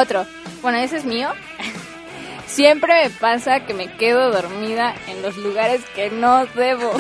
Otro, 0.01 0.27
bueno, 0.61 0.79
ese 0.79 0.97
es 0.97 1.05
mío. 1.05 1.29
Siempre 2.47 3.05
me 3.05 3.11
pasa 3.11 3.61
que 3.61 3.73
me 3.73 3.91
quedo 3.97 4.31
dormida 4.31 4.95
en 5.07 5.23
los 5.23 5.37
lugares 5.37 5.83
que 5.95 6.11
no 6.11 6.45
debo. 6.47 6.93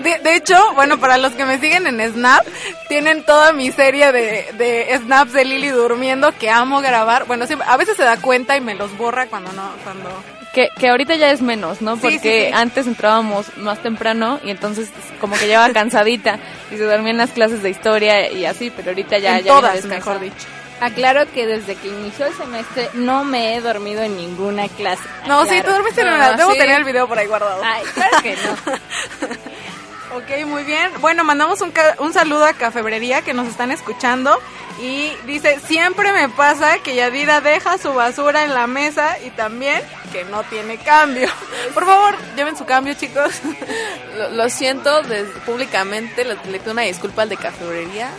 De, 0.00 0.18
de 0.18 0.36
hecho, 0.36 0.56
bueno, 0.74 1.00
para 1.00 1.18
los 1.18 1.32
que 1.32 1.44
me 1.44 1.58
siguen 1.58 1.86
en 1.86 2.12
Snap, 2.12 2.46
tienen 2.88 3.24
toda 3.24 3.52
mi 3.52 3.72
serie 3.72 4.12
de, 4.12 4.52
de 4.56 4.96
snaps 4.98 5.32
de 5.32 5.44
Lili 5.44 5.68
durmiendo 5.68 6.30
que 6.32 6.50
amo 6.50 6.80
grabar. 6.80 7.24
Bueno, 7.26 7.46
siempre, 7.46 7.66
a 7.68 7.76
veces 7.76 7.96
se 7.96 8.04
da 8.04 8.20
cuenta 8.20 8.56
y 8.56 8.60
me 8.60 8.74
los 8.74 8.96
borra 8.96 9.26
cuando 9.26 9.50
no, 9.52 9.72
cuando... 9.82 10.37
Que, 10.54 10.70
que 10.78 10.88
ahorita 10.88 11.14
ya 11.16 11.30
es 11.30 11.42
menos, 11.42 11.82
¿no? 11.82 11.96
Sí, 11.96 12.02
Porque 12.02 12.18
sí, 12.18 12.46
sí. 12.48 12.52
antes 12.54 12.86
entrábamos 12.86 13.54
más 13.58 13.80
temprano 13.82 14.40
y 14.42 14.50
entonces 14.50 14.88
como 15.20 15.36
que 15.36 15.46
llevaba 15.46 15.72
cansadita 15.72 16.38
y 16.72 16.76
se 16.76 16.84
dormía 16.84 17.10
en 17.10 17.18
las 17.18 17.30
clases 17.30 17.62
de 17.62 17.70
historia 17.70 18.30
y 18.32 18.44
así, 18.46 18.70
pero 18.74 18.90
ahorita 18.90 19.18
ya, 19.18 19.38
en 19.38 19.44
ya 19.44 19.52
todas, 19.52 19.84
mejor 19.84 20.18
dicho. 20.20 20.46
Aclaro 20.80 21.30
que 21.32 21.44
desde 21.46 21.74
que 21.74 21.88
inició 21.88 22.26
el 22.26 22.34
semestre 22.34 22.88
no 22.94 23.24
me 23.24 23.56
he 23.56 23.60
dormido 23.60 24.02
en 24.02 24.16
ninguna 24.16 24.68
clase. 24.68 25.02
No, 25.26 25.44
sí, 25.44 25.60
tú 25.64 25.70
dormiste 25.72 26.00
en 26.02 26.06
No, 26.08 26.14
una... 26.14 26.32
Debo 26.34 26.52
sí. 26.52 26.58
tener 26.58 26.76
el 26.78 26.84
video 26.84 27.08
por 27.08 27.18
ahí 27.18 27.26
guardado. 27.26 27.60
Ay, 27.64 27.82
claro 27.94 28.22
que 28.22 28.36
no. 28.36 29.28
Ok, 30.14 30.46
muy 30.46 30.64
bien. 30.64 30.90
Bueno, 31.00 31.22
mandamos 31.22 31.60
un, 31.60 31.70
ca- 31.70 31.96
un 31.98 32.12
saludo 32.12 32.44
a 32.46 32.54
Cafebrería 32.54 33.22
que 33.22 33.34
nos 33.34 33.46
están 33.46 33.70
escuchando 33.70 34.38
y 34.80 35.12
dice, 35.26 35.60
siempre 35.66 36.12
me 36.12 36.28
pasa 36.30 36.78
que 36.78 36.94
Yadira 36.94 37.40
deja 37.40 37.76
su 37.78 37.92
basura 37.92 38.44
en 38.44 38.54
la 38.54 38.66
mesa 38.66 39.18
y 39.24 39.30
también 39.30 39.82
que 40.12 40.24
no 40.24 40.42
tiene 40.44 40.78
cambio. 40.78 41.28
Por 41.74 41.84
favor, 41.84 42.16
lleven 42.36 42.56
su 42.56 42.64
cambio, 42.64 42.94
chicos. 42.94 43.32
Lo, 44.16 44.30
lo 44.30 44.48
siento 44.48 45.02
des- 45.02 45.28
públicamente, 45.46 46.24
le, 46.24 46.36
le 46.50 46.58
pido 46.58 46.72
una 46.72 46.82
disculpa 46.82 47.22
al 47.22 47.28
de 47.28 47.36
cafebrería. 47.36 48.10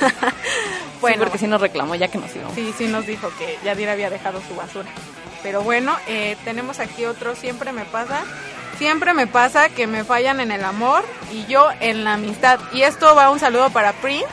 Bueno, 1.00 1.18
porque 1.24 1.36
si 1.38 1.46
nos 1.46 1.60
reclamó 1.60 1.94
ya 1.94 2.08
que 2.08 2.16
nos 2.16 2.34
íbamos. 2.34 2.54
Sí, 2.54 2.74
sí 2.76 2.86
nos 2.88 3.06
dijo 3.06 3.30
que 3.38 3.58
Yadira 3.62 3.92
había 3.92 4.08
dejado 4.08 4.40
su 4.48 4.56
basura. 4.56 4.88
Pero 5.42 5.60
bueno, 5.62 5.94
eh, 6.08 6.36
tenemos 6.42 6.80
aquí 6.80 7.04
otro, 7.04 7.36
siempre 7.36 7.70
me 7.72 7.84
pasa. 7.84 8.24
Siempre 8.78 9.14
me 9.14 9.26
pasa 9.26 9.70
que 9.70 9.86
me 9.86 10.04
fallan 10.04 10.40
en 10.40 10.50
el 10.50 10.64
amor 10.64 11.02
y 11.32 11.46
yo 11.46 11.68
en 11.80 12.04
la 12.04 12.14
amistad. 12.14 12.60
Y 12.72 12.82
esto 12.82 13.14
va 13.14 13.30
un 13.30 13.38
saludo 13.38 13.70
para 13.70 13.94
Prince, 13.94 14.26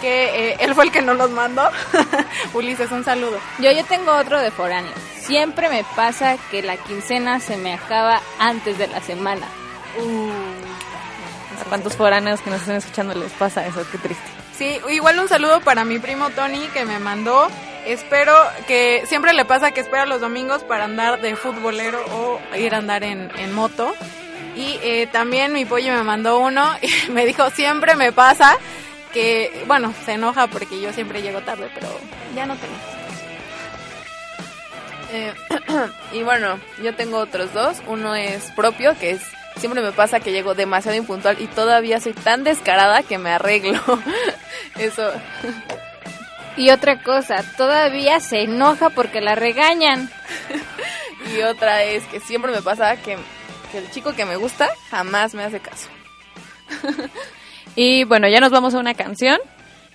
que 0.00 0.50
eh, 0.50 0.56
él 0.60 0.74
fue 0.74 0.84
el 0.84 0.92
que 0.92 1.02
nos 1.02 1.16
los 1.16 1.30
mandó. 1.30 1.68
Ulises, 2.54 2.90
un 2.90 3.04
saludo. 3.04 3.38
Yo, 3.58 3.70
yo 3.72 3.84
tengo 3.84 4.12
otro 4.12 4.40
de 4.40 4.50
foráneo. 4.50 4.92
Siempre 5.20 5.68
me 5.68 5.84
pasa 5.94 6.36
que 6.50 6.62
la 6.62 6.76
quincena 6.76 7.40
se 7.40 7.56
me 7.56 7.74
acaba 7.74 8.20
antes 8.38 8.78
de 8.78 8.86
la 8.86 9.00
semana. 9.00 9.46
¿A 11.60 11.68
cuántos 11.68 11.96
foráneos 11.96 12.40
que 12.40 12.50
nos 12.50 12.60
están 12.60 12.76
escuchando 12.76 13.14
les 13.14 13.32
pasa 13.32 13.66
eso? 13.66 13.84
Qué 13.90 13.98
triste. 13.98 14.24
Sí, 14.56 14.80
igual 14.90 15.18
un 15.18 15.28
saludo 15.28 15.60
para 15.60 15.84
mi 15.84 15.98
primo 15.98 16.30
Tony 16.30 16.66
que 16.68 16.84
me 16.86 16.98
mandó. 16.98 17.48
Espero 17.86 18.34
que 18.66 19.04
siempre 19.06 19.32
le 19.32 19.44
pasa 19.44 19.70
que 19.70 19.80
espera 19.80 20.06
los 20.06 20.20
domingos 20.20 20.64
para 20.64 20.84
andar 20.84 21.20
de 21.20 21.36
futbolero 21.36 22.04
o 22.12 22.40
ir 22.56 22.74
a 22.74 22.78
andar 22.78 23.04
en, 23.04 23.52
moto. 23.52 23.94
Y 24.56 24.80
eh, 24.82 25.06
también 25.12 25.52
mi 25.52 25.64
pollo 25.64 25.92
me 25.94 26.02
mandó 26.02 26.40
uno 26.40 26.68
y 26.82 27.10
me 27.12 27.24
dijo, 27.24 27.48
siempre 27.50 27.94
me 27.94 28.10
pasa 28.12 28.58
que, 29.12 29.62
bueno, 29.68 29.94
se 30.04 30.14
enoja 30.14 30.48
porque 30.48 30.80
yo 30.80 30.92
siempre 30.92 31.22
llego 31.22 31.40
tarde, 31.42 31.70
pero 31.74 31.88
ya 32.34 32.44
no 32.44 32.56
tenemos. 32.56 32.82
Eh, 35.12 35.32
y 36.12 36.22
bueno, 36.24 36.58
yo 36.82 36.92
tengo 36.96 37.18
otros 37.18 37.54
dos. 37.54 37.80
Uno 37.86 38.16
es 38.16 38.50
propio, 38.50 38.98
que 38.98 39.10
es 39.10 39.22
siempre 39.58 39.80
me 39.80 39.92
pasa 39.92 40.18
que 40.18 40.32
llego 40.32 40.54
demasiado 40.54 40.96
impuntual 40.96 41.40
y 41.40 41.46
todavía 41.46 42.00
soy 42.00 42.14
tan 42.14 42.42
descarada 42.42 43.04
que 43.04 43.18
me 43.18 43.30
arreglo. 43.30 43.80
Eso. 44.76 45.12
Y 46.56 46.70
otra 46.70 47.02
cosa, 47.02 47.44
todavía 47.56 48.20
se 48.20 48.42
enoja 48.42 48.90
porque 48.90 49.20
la 49.20 49.34
regañan. 49.34 50.10
Y 51.36 51.42
otra 51.42 51.82
es 51.82 52.04
que 52.04 52.20
siempre 52.20 52.52
me 52.52 52.62
pasa 52.62 52.96
que, 53.02 53.18
que 53.72 53.78
el 53.78 53.90
chico 53.90 54.12
que 54.12 54.24
me 54.24 54.36
gusta 54.36 54.68
jamás 54.90 55.34
me 55.34 55.42
hace 55.42 55.58
caso. 55.58 55.88
Y 57.76 58.04
bueno, 58.04 58.26
ya 58.26 58.40
nos 58.40 58.50
vamos 58.50 58.74
a 58.74 58.78
una 58.78 58.94
canción 58.94 59.38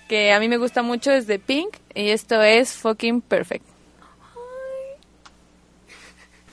que 0.08 0.32
a 0.32 0.38
mí 0.38 0.48
me 0.48 0.56
gusta 0.56 0.82
mucho, 0.82 1.10
es 1.10 1.26
de 1.26 1.40
Pink 1.40 1.74
y 1.94 2.10
esto 2.10 2.40
es 2.40 2.74
Fucking 2.74 3.22
Perfect. 3.22 3.66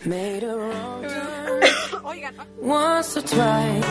Made 0.05 0.43
a 0.43 0.55
wrong 0.55 1.01
turn 1.03 2.33
once 2.61 3.17
or 3.17 3.21
twice. 3.21 3.85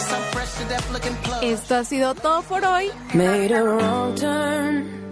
Some 0.00 0.22
fresh 0.32 0.52
to 0.58 0.64
death 0.68 0.92
looking 0.92 1.14
plug. 1.22 1.44
Esto 1.44 1.76
ha 1.76 1.84
sido 1.84 2.14
todo 2.16 2.42
por 2.42 2.64
hoy. 2.64 2.90
Made 3.14 3.54
a 3.54 3.62
wrong 3.62 4.16
turn 4.16 5.07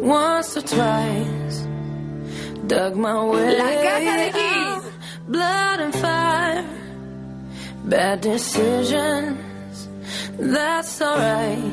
once 0.00 0.56
or 0.56 0.62
twice. 0.62 1.66
Dug 2.66 2.96
my 2.96 3.24
way. 3.24 3.58
La 3.58 3.70
caja 3.84 4.16
de 4.16 4.30
Kiss. 4.32 4.92
Blood 5.28 5.80
and 5.80 5.94
fire. 5.94 6.64
Bad 7.84 8.20
decisions. 8.20 9.88
That's 10.38 11.02
alright. 11.02 11.72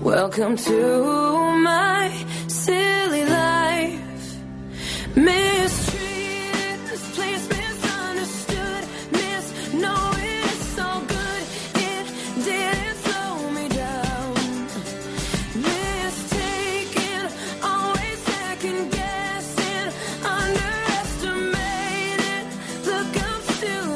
Welcome 0.00 0.56
to 0.56 1.52
my 1.58 2.10
silly 2.48 3.24
life. 3.24 4.36
Mistreated, 5.14 6.09
to 23.60 23.89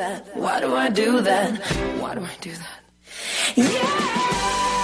that? 0.00 0.34
Why 0.34 0.60
do 0.60 0.74
I 0.74 0.88
do 0.88 1.20
that? 1.20 1.50
Why 2.00 2.14
do 2.14 2.22
I 2.24 2.36
do 2.40 2.52
that? 2.64 2.80
You're 3.56 4.79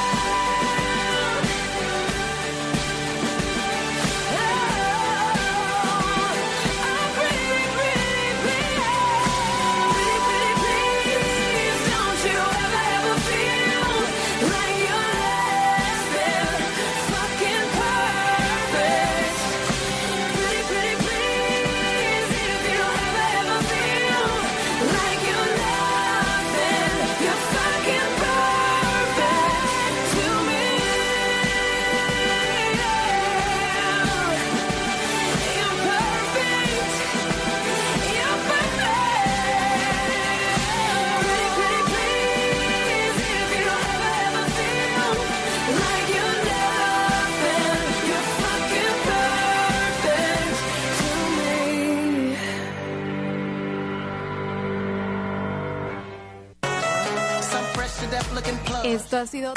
Esto 58.97 59.19
ha 59.19 59.27
sido 59.27 59.53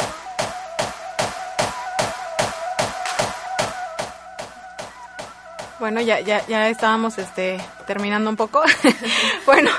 Bueno, 5.79 6.01
ya, 6.01 6.19
ya, 6.19 6.45
ya 6.45 6.67
estábamos 6.67 7.17
este, 7.17 7.57
terminando 7.87 8.29
un 8.29 8.35
poco. 8.35 8.61
bueno, 9.45 9.71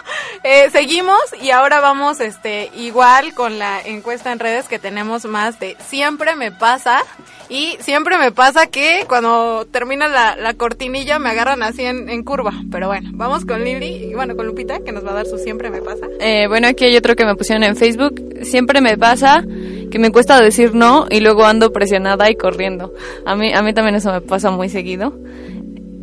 eh, 0.42 0.70
seguimos 0.70 1.18
y 1.40 1.50
ahora 1.50 1.80
vamos 1.80 2.20
este, 2.20 2.70
igual 2.76 3.34
con 3.34 3.58
la 3.58 3.80
encuesta 3.80 4.32
en 4.32 4.38
redes 4.38 4.68
que 4.68 4.78
tenemos 4.78 5.24
más 5.24 5.58
de 5.60 5.76
siempre 5.88 6.34
me 6.36 6.52
pasa. 6.52 7.02
Y 7.50 7.76
siempre 7.80 8.16
me 8.16 8.30
pasa 8.30 8.68
que 8.68 9.04
cuando 9.08 9.66
termina 9.72 10.06
la, 10.06 10.36
la 10.36 10.54
cortinilla 10.54 11.18
me 11.18 11.30
agarran 11.30 11.64
así 11.64 11.84
en, 11.84 12.08
en 12.08 12.22
curva. 12.22 12.52
Pero 12.70 12.86
bueno, 12.86 13.10
vamos 13.12 13.44
con 13.44 13.64
Lili 13.64 14.04
y 14.04 14.14
bueno, 14.14 14.36
con 14.36 14.46
Lupita 14.46 14.78
que 14.84 14.92
nos 14.92 15.04
va 15.04 15.10
a 15.10 15.14
dar 15.14 15.26
su 15.26 15.36
siempre 15.36 15.68
me 15.68 15.82
pasa. 15.82 16.06
Eh, 16.20 16.46
bueno, 16.46 16.68
aquí 16.68 16.84
hay 16.84 16.96
otro 16.96 17.16
que 17.16 17.24
me 17.24 17.34
pusieron 17.34 17.64
en 17.64 17.74
Facebook. 17.74 18.22
Siempre 18.42 18.80
me 18.80 18.96
pasa 18.96 19.42
que 19.90 19.98
me 19.98 20.12
cuesta 20.12 20.40
decir 20.40 20.76
no 20.76 21.06
y 21.10 21.18
luego 21.18 21.44
ando 21.44 21.72
presionada 21.72 22.30
y 22.30 22.36
corriendo. 22.36 22.94
A 23.26 23.34
mí, 23.34 23.52
a 23.52 23.62
mí 23.62 23.74
también 23.74 23.96
eso 23.96 24.12
me 24.12 24.20
pasa 24.20 24.52
muy 24.52 24.68
seguido. 24.68 25.12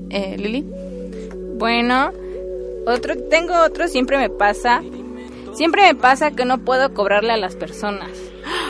Eh, 0.10 0.36
Lili. 0.38 0.66
Bueno, 1.58 2.12
otro, 2.88 3.16
tengo 3.30 3.54
otro, 3.62 3.88
siempre 3.88 4.18
me 4.18 4.30
pasa. 4.30 4.82
Siempre 5.54 5.82
me 5.84 5.96
pasa 5.96 6.32
que 6.32 6.46
no 6.46 6.60
puedo 6.60 6.94
cobrarle 6.94 7.34
a 7.34 7.38
las 7.38 7.56
personas. 7.56 8.10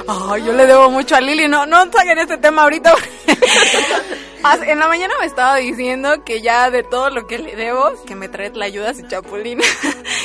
Ay, 0.07 0.43
yo 0.45 0.53
le 0.53 0.65
debo 0.65 0.89
mucho 0.89 1.15
a 1.15 1.21
Lili. 1.21 1.47
No, 1.47 1.65
no 1.65 1.91
saquen 1.91 2.17
este 2.19 2.37
tema 2.37 2.63
ahorita. 2.63 2.93
En 4.65 4.79
la 4.79 4.87
mañana 4.87 5.13
me 5.19 5.25
estaba 5.25 5.57
diciendo 5.57 6.23
que 6.23 6.41
ya 6.41 6.69
de 6.71 6.81
todo 6.83 7.09
lo 7.09 7.27
que 7.27 7.37
le 7.37 7.55
debo, 7.57 7.91
que 8.05 8.15
me 8.15 8.29
trae 8.29 8.49
tlayudas 8.49 8.97
y 8.99 9.07
chapulín. 9.07 9.59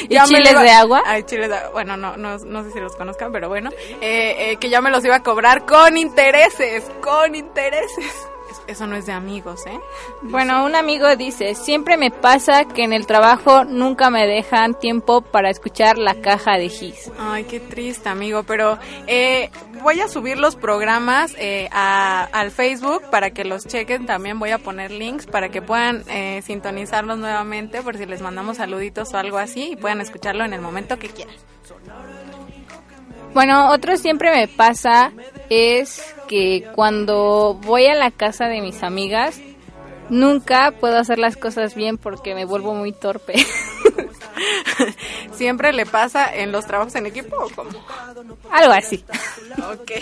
¿Y 0.08 0.14
Ya 0.14 0.24
chiles 0.26 0.52
iba- 0.52 0.62
de 0.62 0.70
agua? 0.70 1.02
Ay, 1.06 1.24
chiles 1.24 1.48
de 1.48 1.56
agua. 1.56 1.70
Bueno, 1.72 1.96
no, 1.96 2.16
no, 2.16 2.38
no 2.38 2.62
sé 2.62 2.70
si 2.70 2.78
los 2.78 2.94
conozcan, 2.94 3.32
pero 3.32 3.48
bueno. 3.48 3.70
Eh, 4.00 4.50
eh, 4.52 4.56
que 4.60 4.68
ya 4.68 4.80
me 4.80 4.90
los 4.90 5.04
iba 5.04 5.16
a 5.16 5.22
cobrar 5.24 5.66
con 5.66 5.96
intereses, 5.96 6.84
con 7.00 7.34
intereses. 7.34 8.28
Es- 8.52 8.62
Eso 8.76 8.86
no 8.86 8.94
es 8.96 9.06
de 9.06 9.12
amigos, 9.12 9.66
¿eh? 9.66 9.78
Bueno, 10.22 10.64
un 10.64 10.74
amigo 10.76 11.16
dice, 11.16 11.54
siempre 11.54 11.96
me 11.96 12.10
pasa 12.10 12.64
que 12.66 12.84
en 12.84 12.92
el 12.92 13.06
trabajo 13.06 13.64
nunca 13.64 14.10
me 14.10 14.26
dejan 14.26 14.74
tiempo 14.78 15.20
para 15.22 15.50
escuchar 15.50 15.98
la 15.98 16.14
caja 16.20 16.58
de 16.58 16.68
Gis. 16.68 17.10
Ay, 17.18 17.44
qué 17.44 17.58
triste, 17.60 18.08
amigo. 18.08 18.42
Pero 18.44 18.78
eh, 19.06 19.50
voy 19.82 20.00
a 20.00 20.08
subir 20.08 20.38
los 20.38 20.54
programas 20.56 21.34
eh, 21.38 21.68
a- 21.72 22.24
al 22.32 22.50
Facebook 22.50 23.02
para 23.10 23.30
que 23.30 23.44
los 23.44 23.66
chequen. 23.66 24.06
También 24.06 24.38
voy 24.38 24.50
a 24.50 24.58
poner 24.58 24.90
links 24.90 25.26
para 25.26 25.48
que 25.48 25.62
puedan 25.62 26.04
eh, 26.08 26.42
sintonizarlos 26.44 27.18
nuevamente 27.18 27.82
por 27.82 27.96
si 27.96 28.06
les 28.06 28.20
mandamos 28.22 28.58
saluditos 28.58 29.12
o 29.14 29.18
algo 29.18 29.38
así 29.38 29.72
y 29.72 29.76
puedan 29.76 30.00
escucharlo 30.00 30.44
en 30.44 30.52
el 30.52 30.60
momento 30.60 30.98
que 30.98 31.08
quieran. 31.08 31.34
Bueno, 33.34 33.70
otro 33.70 33.96
siempre 33.96 34.30
me 34.30 34.46
pasa 34.46 35.10
es 35.52 36.14
que 36.28 36.66
cuando 36.74 37.58
voy 37.62 37.86
a 37.86 37.94
la 37.94 38.10
casa 38.10 38.46
de 38.46 38.60
mis 38.60 38.82
amigas, 38.82 39.40
nunca 40.08 40.72
puedo 40.78 40.98
hacer 40.98 41.18
las 41.18 41.36
cosas 41.36 41.74
bien 41.74 41.98
porque 41.98 42.34
me 42.34 42.44
vuelvo 42.44 42.74
muy 42.74 42.92
torpe. 42.92 43.34
¿Siempre 45.32 45.72
le 45.72 45.86
pasa 45.86 46.32
en 46.34 46.52
los 46.52 46.66
trabajos 46.66 46.94
en 46.94 47.06
equipo 47.06 47.36
o 47.36 47.48
cómo? 47.50 47.70
Algo 48.50 48.72
así. 48.72 49.04
Ok. 49.72 49.92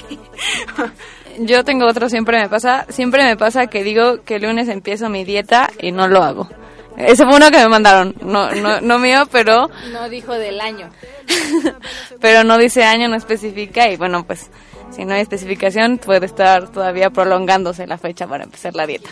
Yo 1.38 1.64
tengo 1.64 1.86
otro 1.86 2.08
siempre 2.08 2.40
me 2.40 2.48
pasa, 2.48 2.86
siempre 2.88 3.24
me 3.24 3.36
pasa 3.36 3.68
que 3.68 3.84
digo 3.84 4.22
que 4.24 4.36
el 4.36 4.42
lunes 4.42 4.68
empiezo 4.68 5.08
mi 5.08 5.24
dieta 5.24 5.70
y 5.80 5.92
no 5.92 6.08
lo 6.08 6.22
hago. 6.22 6.48
Ese 6.96 7.24
fue 7.24 7.36
uno 7.36 7.50
que 7.50 7.58
me 7.58 7.68
mandaron, 7.68 8.14
no, 8.20 8.50
no, 8.50 8.80
no 8.80 8.98
mío, 8.98 9.22
pero, 9.30 9.70
No 9.92 10.08
dijo 10.08 10.34
del 10.34 10.60
año. 10.60 10.90
pero 12.20 12.44
no 12.44 12.58
dice 12.58 12.84
año, 12.84 13.08
no 13.08 13.16
especifica 13.16 13.88
y 13.88 13.96
bueno, 13.96 14.24
pues 14.24 14.50
si 14.90 15.04
no 15.04 15.14
hay 15.14 15.20
especificación 15.20 15.98
puede 15.98 16.26
estar 16.26 16.68
todavía 16.68 17.10
prolongándose 17.10 17.86
la 17.86 17.98
fecha 17.98 18.26
para 18.26 18.44
empezar 18.44 18.74
la 18.74 18.86
dieta. 18.86 19.10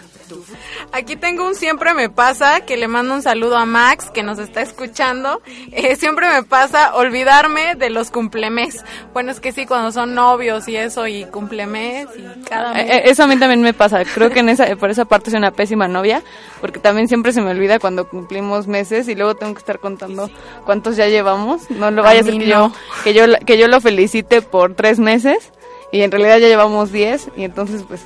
Aquí 0.93 1.17
tengo 1.17 1.47
un 1.47 1.55
siempre 1.55 1.95
me 1.95 2.09
pasa 2.11 2.61
que 2.61 2.77
le 2.77 2.89
mando 2.89 3.15
un 3.15 3.23
saludo 3.23 3.57
a 3.57 3.67
Max 3.67 4.11
que 4.13 4.23
nos 4.23 4.39
está 4.39 4.63
escuchando. 4.63 5.41
Eh, 5.73 5.97
siempre 5.97 6.29
me 6.29 6.43
pasa 6.43 6.95
olvidarme 6.95 7.75
de 7.77 7.91
los 7.91 8.11
cumplemes. 8.11 8.85
Bueno, 9.13 9.31
es 9.31 9.41
que 9.41 9.53
sí, 9.53 9.67
cuando 9.67 9.93
son 9.93 10.15
novios 10.15 10.69
y 10.69 10.77
eso 10.77 11.07
y 11.07 11.25
cumplemes 11.25 12.09
y 12.17 12.45
cada 12.45 12.75
mes. 12.75 12.85
Eh, 12.85 12.97
eh, 12.97 13.03
Eso 13.07 13.25
a 13.25 13.27
mí 13.27 13.39
también 13.39 13.63
me 13.63 13.75
pasa. 13.75 14.05
Creo 14.05 14.31
que 14.31 14.41
en 14.41 14.49
esa, 14.49 14.77
por 14.77 14.91
esa 14.91 15.05
parte 15.05 15.31
soy 15.31 15.39
una 15.39 15.51
pésima 15.51 15.89
novia, 15.89 16.23
porque 16.61 16.79
también 16.79 17.09
siempre 17.09 17.33
se 17.33 17.41
me 17.41 17.51
olvida 17.51 17.79
cuando 17.79 18.09
cumplimos 18.09 18.67
meses 18.67 19.09
y 19.09 19.15
luego 19.15 19.35
tengo 19.35 19.55
que 19.55 19.61
estar 19.61 19.79
contando 19.79 20.31
cuántos 20.65 20.97
ya 20.97 21.07
llevamos. 21.07 21.71
No 21.71 21.91
lo 21.91 22.03
A 22.03 22.07
vaya 22.07 22.21
a 22.21 22.25
ser 22.25 22.39
que 22.39 22.47
yo, 22.47 22.73
que 23.05 23.15
yo, 23.15 23.25
que 23.47 23.59
yo 23.59 23.69
lo 23.69 23.81
felicite 23.81 24.43
por 24.43 24.75
tres 24.75 24.99
meses 24.99 25.53
y 25.93 26.03
en 26.03 26.11
realidad 26.11 26.39
ya 26.39 26.49
llevamos 26.49 26.93
diez 26.93 27.29
y 27.37 27.45
entonces 27.45 27.85
pues, 27.87 28.03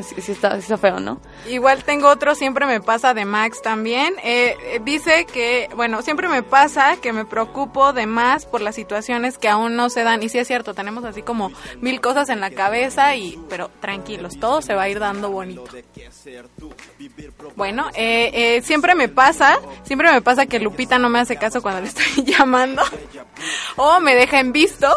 sí 0.00 0.32
está 0.32 0.78
feo, 0.78 1.00
¿no? 1.00 1.18
Igual 1.48 1.84
tengo 1.84 2.08
otro, 2.08 2.34
siempre 2.34 2.66
me 2.66 2.80
pasa 2.80 3.14
de 3.14 3.24
Max 3.24 3.60
también. 3.62 4.14
Eh, 4.22 4.56
eh, 4.64 4.80
dice 4.84 5.26
que, 5.26 5.68
bueno, 5.76 6.02
siempre 6.02 6.28
me 6.28 6.42
pasa 6.42 6.96
que 6.96 7.12
me 7.12 7.24
preocupo 7.24 7.92
de 7.92 8.06
más 8.06 8.46
por 8.46 8.60
las 8.60 8.74
situaciones 8.74 9.38
que 9.38 9.48
aún 9.48 9.76
no 9.76 9.90
se 9.90 10.02
dan. 10.04 10.22
Y 10.22 10.28
sí 10.28 10.38
es 10.38 10.46
cierto, 10.46 10.74
tenemos 10.74 11.04
así 11.04 11.22
como 11.22 11.52
mil 11.80 12.00
cosas 12.00 12.28
en 12.28 12.40
la 12.40 12.50
cabeza, 12.50 13.14
y 13.16 13.38
pero 13.48 13.70
tranquilos, 13.80 14.38
todo 14.38 14.62
se 14.62 14.74
va 14.74 14.82
a 14.82 14.88
ir 14.88 14.98
dando 14.98 15.30
bonito. 15.30 15.64
Bueno, 17.56 17.88
eh, 17.94 18.30
eh, 18.32 18.62
siempre 18.62 18.94
me 18.94 19.08
pasa, 19.08 19.58
siempre 19.82 20.10
me 20.12 20.22
pasa 20.22 20.46
que 20.46 20.58
Lupita 20.58 20.98
no 20.98 21.08
me 21.08 21.18
hace 21.18 21.36
caso 21.36 21.60
cuando 21.60 21.80
le 21.82 21.88
estoy 21.88 22.24
llamando. 22.24 22.82
o 23.76 24.00
me 24.00 24.14
deja 24.14 24.40
en 24.40 24.52
visto. 24.52 24.88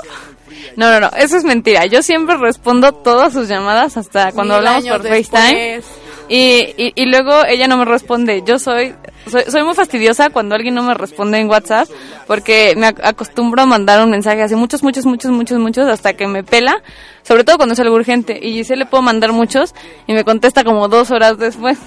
No, 0.76 0.90
no, 0.92 1.00
no, 1.00 1.10
eso 1.18 1.38
es 1.38 1.44
mentira. 1.44 1.86
Yo 1.86 2.02
siempre 2.04 2.38
respondo 2.38 2.92
todas 2.94 3.34
sus 3.34 3.48
llamadas 3.48 3.98
hasta 3.98 4.32
cuando 4.32 4.56
Mil 4.60 4.68
hablamos 4.68 4.88
por 4.90 5.08
FaceTime. 5.08 5.82
Y, 6.28 6.74
y, 6.78 6.94
y 6.96 7.06
luego 7.06 7.46
ella 7.48 7.68
no 7.68 7.78
me 7.78 7.86
responde. 7.86 8.42
Yo 8.46 8.58
soy, 8.58 8.96
soy 9.30 9.44
soy 9.48 9.64
muy 9.64 9.76
fastidiosa 9.76 10.32
cuando 10.32 10.56
alguien 10.56 10.74
no 10.74 10.82
me 10.82 10.96
responde 10.96 11.38
en 11.38 11.48
WhatsApp 11.50 11.88
porque 12.26 12.74
me 12.78 12.88
ac- 12.88 13.00
acostumbro 13.04 13.62
a 13.62 13.66
mandar 13.68 14.04
un 14.04 14.10
mensaje 14.10 14.42
así 14.42 14.56
muchos, 14.56 14.82
muchos, 14.82 15.06
muchos, 15.06 15.30
muchos, 15.32 15.60
muchos 15.60 15.88
hasta 15.88 16.14
que 16.14 16.26
me 16.28 16.44
pela, 16.44 16.82
sobre 17.22 17.44
todo 17.44 17.58
cuando 17.58 17.74
es 17.74 17.80
algo 17.80 17.96
urgente. 17.96 18.40
Y 18.42 18.64
se 18.64 18.76
le 18.76 18.88
puedo 18.88 19.04
mandar 19.04 19.34
muchos 19.34 19.76
y 20.08 20.14
me 20.14 20.24
contesta 20.24 20.64
como 20.64 20.88
dos 20.88 21.12
horas 21.12 21.38
después. 21.38 21.78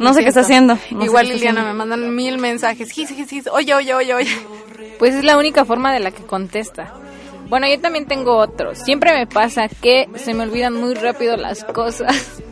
No 0.00 0.12
sé 0.12 0.22
qué 0.22 0.28
está 0.30 0.40
haciendo. 0.40 0.76
no 0.90 1.04
Igual 1.04 1.26
está 1.26 1.36
Liliana 1.36 1.62
me 1.62 1.72
mandan 1.72 2.16
mil 2.16 2.38
mensajes. 2.38 2.90
Gis, 2.90 3.10
gis, 3.10 3.30
gis. 3.30 3.46
Oye, 3.46 3.74
oye, 3.74 3.94
oye, 3.94 4.12
oye. 4.12 4.36
Pues 4.98 5.14
es 5.14 5.22
la 5.22 5.36
única 5.38 5.64
forma 5.64 5.92
de 5.92 6.00
la 6.00 6.10
que 6.10 6.24
contesta. 6.24 6.92
Bueno, 7.48 7.66
yo 7.68 7.80
también 7.80 8.06
tengo 8.06 8.36
otro. 8.36 8.74
Siempre 8.74 9.12
me 9.14 9.26
pasa 9.26 9.68
que 9.68 10.08
se 10.16 10.34
me 10.34 10.44
olvidan 10.44 10.74
muy 10.74 10.94
rápido 10.94 11.36
las 11.36 11.64
cosas. 11.64 12.14
Su 12.16 12.42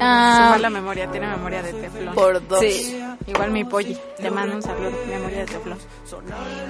Ah, 0.00 0.48
mala 0.50 0.70
memoria, 0.70 1.08
tiene 1.10 1.26
memoria 1.28 1.62
de 1.62 1.72
teflón. 1.72 2.14
Por 2.14 2.46
dos. 2.48 2.60
sí. 2.60 3.00
Igual 3.26 3.52
mi 3.52 3.64
polli, 3.64 3.96
te 4.18 4.30
mando 4.30 4.56
un 4.56 4.62
saludo, 4.62 4.90
memoria 5.08 5.38
de 5.40 5.46
teflón. 5.46 5.78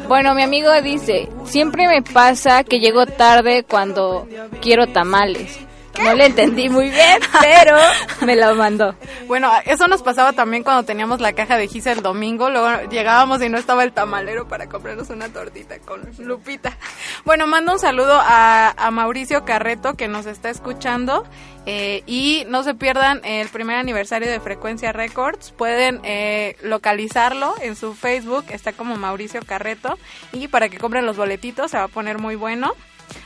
Bueno, 0.08 0.34
mi 0.34 0.42
amigo 0.42 0.70
dice, 0.82 1.28
siempre 1.44 1.88
me 1.88 2.02
pasa 2.02 2.62
que 2.64 2.78
llego 2.80 3.06
tarde 3.06 3.64
cuando 3.64 4.28
quiero 4.60 4.86
tamales. 4.88 5.58
No 6.02 6.12
le 6.14 6.26
entendí 6.26 6.68
muy 6.68 6.90
bien, 6.90 7.20
pero 7.40 7.76
me 8.22 8.36
lo 8.36 8.54
mandó. 8.54 8.94
Bueno, 9.26 9.50
eso 9.64 9.86
nos 9.86 10.02
pasaba 10.02 10.32
también 10.32 10.62
cuando 10.64 10.82
teníamos 10.82 11.20
la 11.20 11.32
caja 11.32 11.56
de 11.56 11.68
Gisa 11.68 11.92
el 11.92 12.02
domingo. 12.02 12.50
Luego 12.50 12.88
llegábamos 12.90 13.40
y 13.42 13.48
no 13.48 13.58
estaba 13.58 13.84
el 13.84 13.92
tamalero 13.92 14.48
para 14.48 14.68
comprarnos 14.68 15.10
una 15.10 15.28
tortita 15.28 15.78
con 15.78 16.02
Lupita. 16.18 16.76
Bueno, 17.24 17.46
mando 17.46 17.72
un 17.72 17.78
saludo 17.78 18.20
a, 18.20 18.70
a 18.76 18.90
Mauricio 18.90 19.44
Carreto 19.44 19.94
que 19.94 20.08
nos 20.08 20.26
está 20.26 20.50
escuchando. 20.50 21.24
eh, 21.66 22.02
y 22.06 22.44
no 22.48 22.62
se 22.62 22.74
pierdan 22.74 23.20
el 23.24 23.48
primer 23.48 23.76
aniversario 23.76 24.30
de 24.30 24.40
Frecuencia 24.40 24.92
Records. 24.92 25.52
Pueden 25.52 26.00
eh, 26.04 26.56
localizarlo 26.62 27.54
en 27.62 27.76
su 27.76 27.94
Facebook. 27.94 28.44
Está 28.50 28.72
como 28.72 28.96
Mauricio 28.96 29.40
Carreto. 29.46 29.96
Y 30.32 30.48
para 30.48 30.68
que 30.68 30.78
compren 30.78 31.06
los 31.06 31.16
boletitos 31.16 31.70
se 31.70 31.78
va 31.78 31.84
a 31.84 31.88
poner 31.88 32.18
muy 32.18 32.34
bueno. 32.36 32.72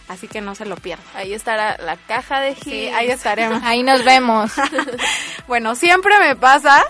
Así 0.08 0.26
que 0.28 0.40
no 0.40 0.54
se 0.54 0.64
lo 0.64 0.76
pierdan. 0.76 1.06
Ahí 1.14 1.34
estará 1.34 1.76
la 1.78 1.96
caja 1.96 2.40
de 2.40 2.54
Sí, 2.54 2.70
Gis. 2.86 2.94
ahí 2.94 3.10
estaremos. 3.10 3.62
Ahí 3.64 3.82
nos 3.82 4.04
vemos. 4.04 4.50
Bueno, 5.46 5.74
siempre 5.74 6.18
me 6.20 6.36
pasa, 6.36 6.84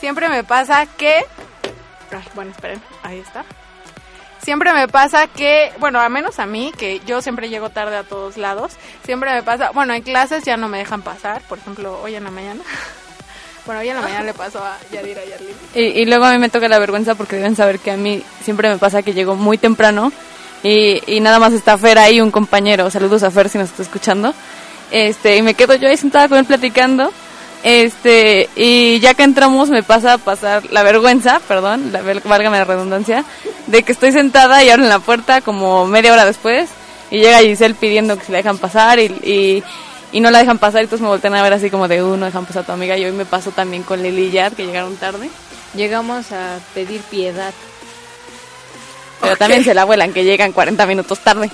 siempre 0.00 0.30
me 0.30 0.44
pasa 0.44 0.86
que, 0.86 1.24
Ay, 2.10 2.24
bueno, 2.34 2.52
esperen, 2.52 2.80
ahí 3.02 3.18
está. 3.18 3.44
Siempre 4.42 4.72
me 4.72 4.88
pasa 4.88 5.26
que, 5.26 5.70
bueno, 5.78 6.00
al 6.00 6.08
menos 6.08 6.38
a 6.38 6.46
mí, 6.46 6.72
que 6.78 7.00
yo 7.00 7.20
siempre 7.20 7.50
llego 7.50 7.68
tarde 7.68 7.98
a 7.98 8.02
todos 8.04 8.38
lados, 8.38 8.72
siempre 9.04 9.30
me 9.34 9.42
pasa, 9.42 9.72
bueno, 9.72 9.92
en 9.92 10.00
clases 10.02 10.42
ya 10.44 10.56
no 10.56 10.68
me 10.68 10.78
dejan 10.78 11.02
pasar, 11.02 11.42
por 11.42 11.58
ejemplo, 11.58 12.00
hoy 12.02 12.14
en 12.14 12.24
la 12.24 12.30
mañana. 12.30 12.62
Bueno, 13.66 13.82
hoy 13.82 13.90
en 13.90 13.94
la 13.96 14.00
mañana 14.00 14.24
le 14.24 14.32
pasó 14.32 14.64
a 14.64 14.78
Yadira 14.90 15.20
y 15.22 15.32
a. 15.32 15.78
Y, 15.78 16.00
y 16.00 16.04
luego 16.06 16.24
a 16.24 16.32
mí 16.32 16.38
me 16.38 16.48
toca 16.48 16.66
la 16.66 16.78
vergüenza 16.78 17.14
porque 17.14 17.36
deben 17.36 17.54
saber 17.54 17.78
que 17.78 17.90
a 17.90 17.96
mí 17.98 18.24
siempre 18.42 18.70
me 18.70 18.78
pasa 18.78 19.02
que 19.02 19.12
llego 19.12 19.36
muy 19.36 19.58
temprano 19.58 20.10
y, 20.62 21.02
y 21.06 21.20
nada 21.20 21.38
más 21.38 21.52
está 21.52 21.78
Fer 21.78 21.98
ahí, 21.98 22.20
un 22.20 22.30
compañero, 22.30 22.90
saludos 22.90 23.22
a 23.22 23.30
Fer 23.30 23.48
si 23.48 23.58
nos 23.58 23.70
está 23.70 23.82
escuchando, 23.82 24.34
este, 24.90 25.36
y 25.36 25.42
me 25.42 25.54
quedo 25.54 25.74
yo 25.74 25.88
ahí 25.88 25.96
sentada 25.96 26.28
con 26.28 26.38
él 26.38 26.44
platicando, 26.44 27.12
este, 27.62 28.48
y 28.56 29.00
ya 29.00 29.14
que 29.14 29.22
entramos 29.22 29.68
me 29.70 29.82
pasa 29.82 30.14
a 30.14 30.18
pasar 30.18 30.70
la 30.70 30.82
vergüenza, 30.82 31.40
perdón, 31.46 31.92
la, 31.92 32.02
válgame 32.24 32.58
la 32.58 32.64
redundancia, 32.64 33.24
de 33.66 33.82
que 33.82 33.92
estoy 33.92 34.12
sentada 34.12 34.64
y 34.64 34.70
abren 34.70 34.88
la 34.88 34.98
puerta 34.98 35.40
como 35.40 35.86
media 35.86 36.12
hora 36.12 36.24
después 36.24 36.70
y 37.10 37.18
llega 37.18 37.40
Giselle 37.40 37.74
pidiendo 37.74 38.16
que 38.16 38.24
se 38.24 38.32
la 38.32 38.38
dejan 38.38 38.58
pasar 38.58 38.98
y, 38.98 39.62
y, 40.12 40.20
no 40.20 40.30
la 40.30 40.38
dejan 40.38 40.58
pasar 40.58 40.82
y 40.82 40.86
todos 40.86 41.00
me 41.00 41.08
voltean 41.08 41.34
a 41.34 41.42
ver 41.42 41.52
así 41.52 41.70
como 41.70 41.88
de, 41.88 42.02
uh, 42.02 42.16
no 42.16 42.26
dejan 42.26 42.46
pasar 42.46 42.62
a 42.62 42.66
tu 42.66 42.72
amiga 42.72 42.96
y 42.96 43.04
hoy 43.04 43.12
me 43.12 43.24
pasó 43.24 43.50
también 43.50 43.82
con 43.82 44.02
Lili 44.02 44.26
y 44.26 44.30
Yad 44.30 44.52
que 44.52 44.66
llegaron 44.66 44.96
tarde. 44.96 45.30
Llegamos 45.74 46.32
a 46.32 46.58
pedir 46.74 47.00
piedad. 47.02 47.52
Pero 49.20 49.36
también 49.36 49.64
se 49.64 49.74
la 49.74 49.84
vuelan 49.84 50.12
que 50.12 50.24
llegan 50.24 50.52
40 50.52 50.86
minutos 50.86 51.18
tarde. 51.20 51.50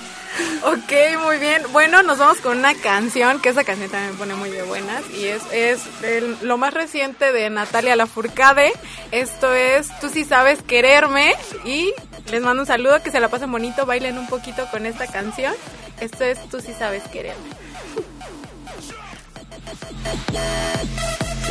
Ok, 0.63 1.19
muy 1.23 1.37
bien. 1.37 1.63
Bueno, 1.71 2.03
nos 2.03 2.17
vamos 2.19 2.37
con 2.37 2.57
una 2.59 2.75
canción, 2.75 3.39
que 3.41 3.49
esa 3.49 3.63
canción 3.63 3.89
también 3.89 4.11
me 4.13 4.17
pone 4.17 4.35
muy 4.35 4.49
de 4.49 4.63
buenas, 4.63 5.03
y 5.17 5.25
es, 5.25 5.41
es 5.51 5.79
el- 6.03 6.37
lo 6.41 6.57
más 6.57 6.73
reciente 6.73 7.31
de 7.31 7.49
Natalia 7.49 7.95
Lafourcade. 7.95 8.71
Esto 9.11 9.53
es 9.53 9.87
Tú 9.99 10.09
sí 10.09 10.23
sabes 10.25 10.61
quererme, 10.61 11.33
y 11.65 11.93
les 12.31 12.41
mando 12.41 12.61
un 12.63 12.67
saludo, 12.67 13.01
que 13.01 13.11
se 13.11 13.19
la 13.19 13.29
pasen 13.29 13.51
bonito, 13.51 13.85
bailen 13.85 14.17
un 14.17 14.27
poquito 14.27 14.67
con 14.69 14.85
esta 14.85 15.07
canción. 15.07 15.53
Esto 15.99 16.23
es 16.23 16.37
Tú 16.49 16.59
sí 16.61 16.73
sabes 16.77 17.03
quererme. 17.11 17.49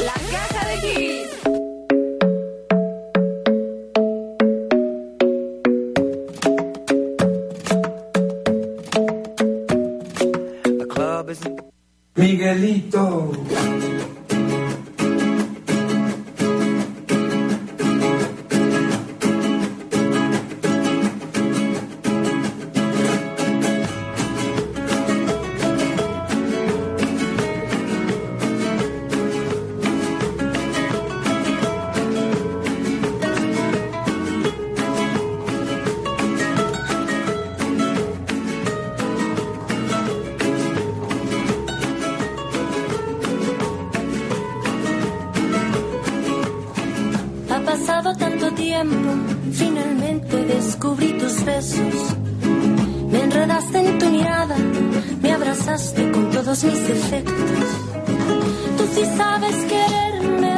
La 0.05 0.13
caja 0.31 0.69
de 0.69 0.77
Gis. 0.81 1.66
Miguelito. 12.15 13.33
Mis 56.65 56.89
defectos. 56.89 57.69
Tú 58.79 58.85
sí 58.95 59.05
sabes 59.17 59.57
quererme, 59.73 60.55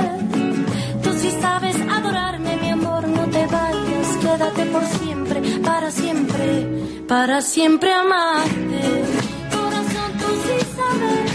tú 1.03 1.11
sí 1.19 1.31
sabes 1.41 1.77
adorarme, 1.91 2.57
mi 2.57 2.71
amor, 2.71 3.09
no 3.09 3.25
te 3.27 3.45
vayas, 3.47 4.09
quédate 4.23 4.65
por 4.67 4.85
siempre, 4.85 5.41
para 5.65 5.91
siempre, 5.91 6.67
para 7.09 7.41
siempre 7.41 7.93
amarte. 7.93 8.81
Corazón, 9.51 10.11
tú 10.21 10.29
sí 10.45 10.67
sabes 10.77 11.28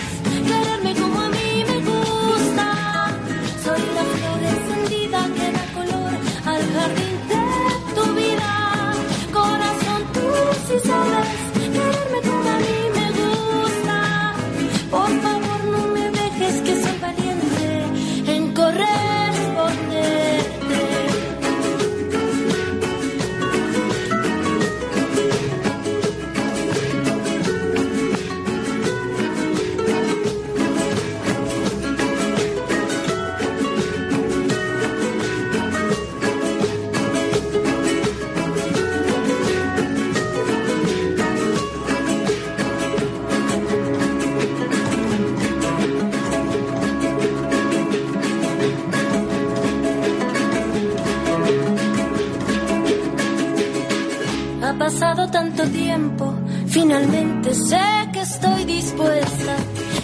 tanto 55.44 55.64
tiempo, 55.72 56.34
finalmente 56.68 57.54
sé 57.54 57.86
que 58.14 58.22
estoy 58.22 58.64
dispuesta. 58.64 59.56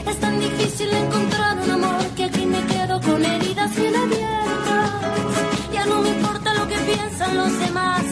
Es 0.09 0.19
tan 0.19 0.37
difícil 0.37 0.89
encontrar 0.89 1.57
un 1.63 1.71
amor 1.71 2.03
que 2.17 2.25
aquí 2.25 2.45
me 2.45 2.61
quedo 2.65 2.99
con 2.99 3.23
heridas 3.23 3.73
bien 3.75 3.95
abiertas. 3.95 4.91
Ya 5.73 5.85
no 5.85 6.01
me 6.01 6.09
importa 6.09 6.53
lo 6.55 6.67
que 6.67 6.77
piensan 6.91 7.37
los 7.37 7.59
demás. 7.59 8.03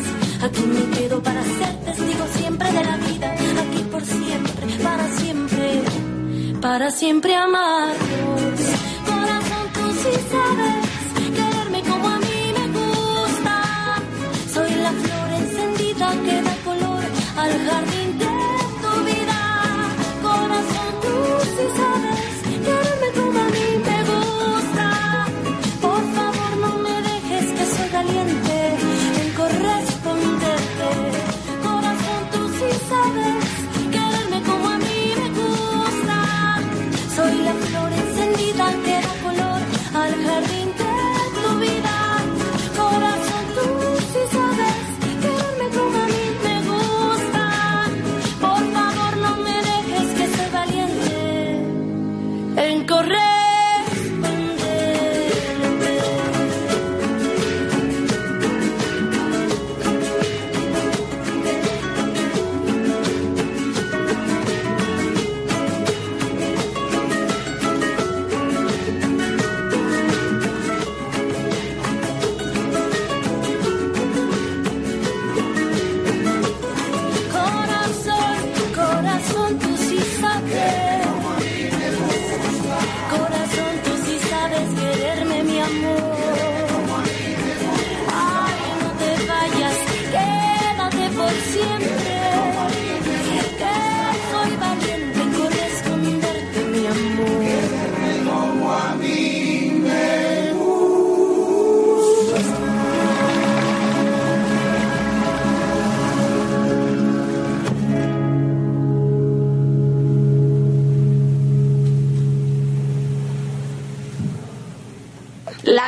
Aquí 0.41 0.61
me 0.61 0.97
quedo 0.97 1.21
para 1.21 1.43
ser 1.43 1.73
testigo 1.87 2.25
siempre 2.37 2.71
de 2.71 2.83
la 2.85 2.97
vida. 2.97 3.35
Aquí 3.63 3.83
por 3.91 4.03
siempre, 4.05 4.65
para 4.83 5.07
siempre, 5.19 5.81
para 6.61 6.91
siempre 6.91 7.35
amarnos. 7.35 8.66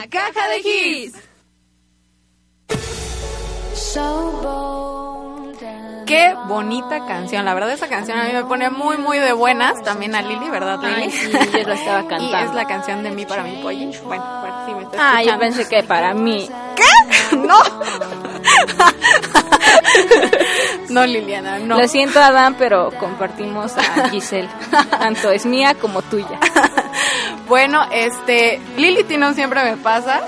Caja 0.10 0.48
de 0.50 0.58
hits. 0.60 1.18
Qué 6.06 6.36
bonita 6.48 7.06
canción. 7.06 7.46
La 7.46 7.54
verdad, 7.54 7.72
esa 7.72 7.88
canción 7.88 8.18
a 8.18 8.24
mí 8.24 8.32
me 8.34 8.44
pone 8.44 8.70
muy, 8.72 8.98
muy 8.98 9.20
de 9.20 9.32
buenas. 9.32 9.82
También 9.84 10.16
a 10.16 10.22
Lili, 10.24 10.50
¿verdad, 10.50 10.80
Lili? 10.82 11.04
Ay, 11.04 11.12
sí, 11.12 11.32
yo 11.32 11.68
la 11.68 11.76
estaba 11.76 12.02
Y 12.02 12.08
cantando. 12.08 12.50
es 12.50 12.54
la 12.56 12.66
canción 12.66 13.04
de 13.04 13.12
mí 13.12 13.26
para 13.28 13.44
mi 13.44 13.62
pollo. 13.62 13.92
Bueno, 14.06 14.24
para 14.24 14.66
si 14.66 14.74
me 14.74 14.84
está 14.84 15.18
Ah, 15.18 15.24
yo 15.24 15.38
pensé 15.38 15.68
que 15.70 15.84
para 15.84 16.14
mí. 16.14 16.50
¿Qué? 16.76 16.84
No. 17.38 17.60
no, 20.90 21.06
Liliana, 21.06 21.60
no. 21.60 21.78
Lo 21.78 21.88
siento, 21.88 22.20
Adán, 22.20 22.56
pero 22.58 22.90
compartimos 23.00 23.78
a 23.78 24.10
Giselle. 24.10 24.50
Tanto 24.90 25.30
es 25.30 25.46
mía 25.46 25.76
como 25.76 26.02
tuya. 26.02 26.40
Bueno, 27.50 27.84
este, 27.92 28.62
Lili 28.78 29.04
Tino 29.04 29.34
siempre 29.34 29.64
me 29.64 29.76
pasa. 29.76 30.22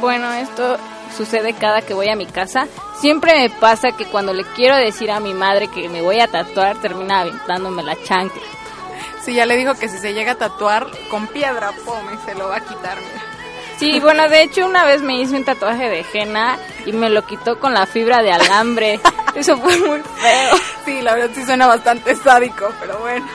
Bueno, 0.00 0.32
esto 0.32 0.78
sucede 1.14 1.52
cada 1.52 1.82
que 1.82 1.92
voy 1.92 2.08
a 2.08 2.16
mi 2.16 2.24
casa. 2.24 2.66
Siempre 2.98 3.34
me 3.34 3.50
pasa 3.50 3.92
que 3.92 4.06
cuando 4.06 4.32
le 4.32 4.44
quiero 4.44 4.74
decir 4.76 5.10
a 5.10 5.20
mi 5.20 5.34
madre 5.34 5.68
que 5.68 5.90
me 5.90 6.00
voy 6.00 6.20
a 6.20 6.28
tatuar, 6.28 6.80
termina 6.80 7.20
aventándome 7.20 7.82
la 7.82 8.02
chancla. 8.02 8.40
Sí, 9.22 9.34
ya 9.34 9.44
le 9.44 9.58
dijo 9.58 9.74
que 9.74 9.90
si 9.90 9.98
se 9.98 10.14
llega 10.14 10.32
a 10.32 10.36
tatuar 10.36 10.86
con 11.10 11.26
piedra, 11.26 11.70
pome, 11.84 12.16
se 12.24 12.34
lo 12.34 12.48
va 12.48 12.56
a 12.56 12.60
quitar. 12.60 12.96
Sí, 13.82 13.98
bueno, 13.98 14.28
de 14.28 14.42
hecho 14.42 14.64
una 14.64 14.84
vez 14.84 15.02
me 15.02 15.20
hice 15.20 15.34
un 15.34 15.44
tatuaje 15.44 15.88
de 15.88 16.06
henna 16.12 16.56
y 16.86 16.92
me 16.92 17.10
lo 17.10 17.26
quitó 17.26 17.58
con 17.58 17.74
la 17.74 17.84
fibra 17.84 18.22
de 18.22 18.30
alambre. 18.30 19.00
Eso 19.34 19.56
fue 19.56 19.76
muy 19.78 20.00
feo. 20.00 20.56
Sí, 20.84 21.02
la 21.02 21.14
verdad 21.14 21.30
sí 21.34 21.44
suena 21.44 21.66
bastante 21.66 22.14
sádico, 22.14 22.72
pero 22.78 23.00
bueno. 23.00 23.26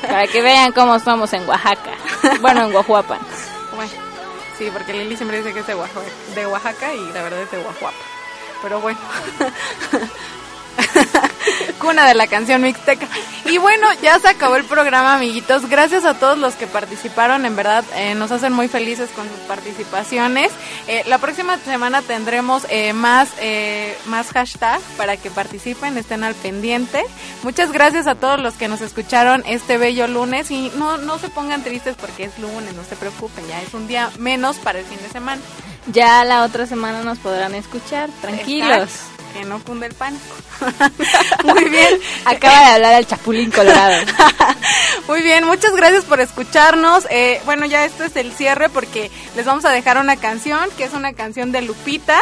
Para 0.00 0.26
que 0.26 0.40
vean 0.40 0.72
cómo 0.72 0.98
somos 1.00 1.30
en 1.34 1.46
Oaxaca. 1.46 1.90
Bueno, 2.40 2.64
en 2.64 2.72
Guajuapan. 2.72 3.18
Bueno, 3.76 3.90
sí, 4.56 4.70
porque 4.72 4.94
Lili 4.94 5.16
siempre 5.16 5.36
dice 5.36 5.52
que 5.52 5.60
es 5.60 5.66
de 5.66 5.74
Oaxaca, 5.74 6.06
de 6.34 6.46
Oaxaca 6.46 6.94
y 6.94 7.12
la 7.12 7.22
verdad 7.22 7.42
es 7.42 7.50
de 7.50 7.58
Oaxaca. 7.58 7.92
Pero 8.62 8.80
bueno. 8.80 9.00
Cuna 11.78 12.06
de 12.06 12.14
la 12.14 12.26
canción 12.26 12.62
mixteca. 12.62 13.08
Y 13.46 13.58
bueno, 13.58 13.88
ya 14.02 14.18
se 14.18 14.28
acabó 14.28 14.56
el 14.56 14.64
programa, 14.64 15.14
amiguitos. 15.14 15.68
Gracias 15.68 16.04
a 16.04 16.14
todos 16.14 16.38
los 16.38 16.54
que 16.54 16.66
participaron. 16.66 17.46
En 17.46 17.56
verdad, 17.56 17.84
eh, 17.94 18.14
nos 18.14 18.30
hacen 18.30 18.52
muy 18.52 18.68
felices 18.68 19.10
con 19.14 19.28
sus 19.28 19.38
participaciones. 19.40 20.52
Eh, 20.86 21.02
la 21.06 21.18
próxima 21.18 21.58
semana 21.58 22.02
tendremos 22.02 22.66
eh, 22.68 22.92
más, 22.92 23.30
eh, 23.40 23.96
más 24.06 24.28
hashtag 24.32 24.80
para 24.96 25.16
que 25.16 25.30
participen, 25.30 25.96
estén 25.96 26.24
al 26.24 26.34
pendiente. 26.34 27.02
Muchas 27.42 27.72
gracias 27.72 28.06
a 28.06 28.14
todos 28.14 28.40
los 28.40 28.54
que 28.54 28.68
nos 28.68 28.80
escucharon 28.80 29.42
este 29.46 29.78
bello 29.78 30.06
lunes. 30.06 30.50
Y 30.50 30.70
no, 30.76 30.98
no 30.98 31.18
se 31.18 31.28
pongan 31.28 31.62
tristes 31.62 31.96
porque 31.98 32.24
es 32.24 32.38
lunes, 32.38 32.74
no 32.74 32.84
se 32.84 32.96
preocupen, 32.96 33.46
ya 33.48 33.60
es 33.62 33.74
un 33.74 33.88
día 33.88 34.10
menos 34.18 34.56
para 34.56 34.78
el 34.78 34.84
fin 34.84 34.98
de 34.98 35.08
semana. 35.08 35.40
Ya 35.86 36.24
la 36.24 36.44
otra 36.44 36.66
semana 36.66 37.02
nos 37.02 37.18
podrán 37.18 37.54
escuchar, 37.54 38.10
tranquilos. 38.20 38.90
Exacto, 38.90 39.19
Que 39.32 39.44
no 39.44 39.62
cunde 39.62 39.86
el 39.86 39.94
pánico. 39.94 40.24
Muy 41.44 41.68
bien. 41.68 42.00
Acaba 42.24 42.58
de 42.60 42.74
hablar 42.74 42.94
el 42.94 43.06
Chapulín 43.06 43.50
Colorado. 43.50 44.04
Muy 45.08 45.22
bien, 45.22 45.44
muchas 45.46 45.74
gracias 45.74 46.04
por 46.04 46.20
escucharnos. 46.20 47.06
Eh, 47.10 47.40
bueno, 47.44 47.66
ya 47.66 47.84
esto 47.84 48.04
es 48.04 48.16
el 48.16 48.32
cierre 48.32 48.68
porque 48.68 49.10
les 49.36 49.44
vamos 49.46 49.64
a 49.64 49.70
dejar 49.70 49.98
una 49.98 50.16
canción 50.16 50.68
que 50.76 50.84
es 50.84 50.92
una 50.92 51.12
canción 51.12 51.52
de 51.52 51.62
Lupita. 51.62 52.20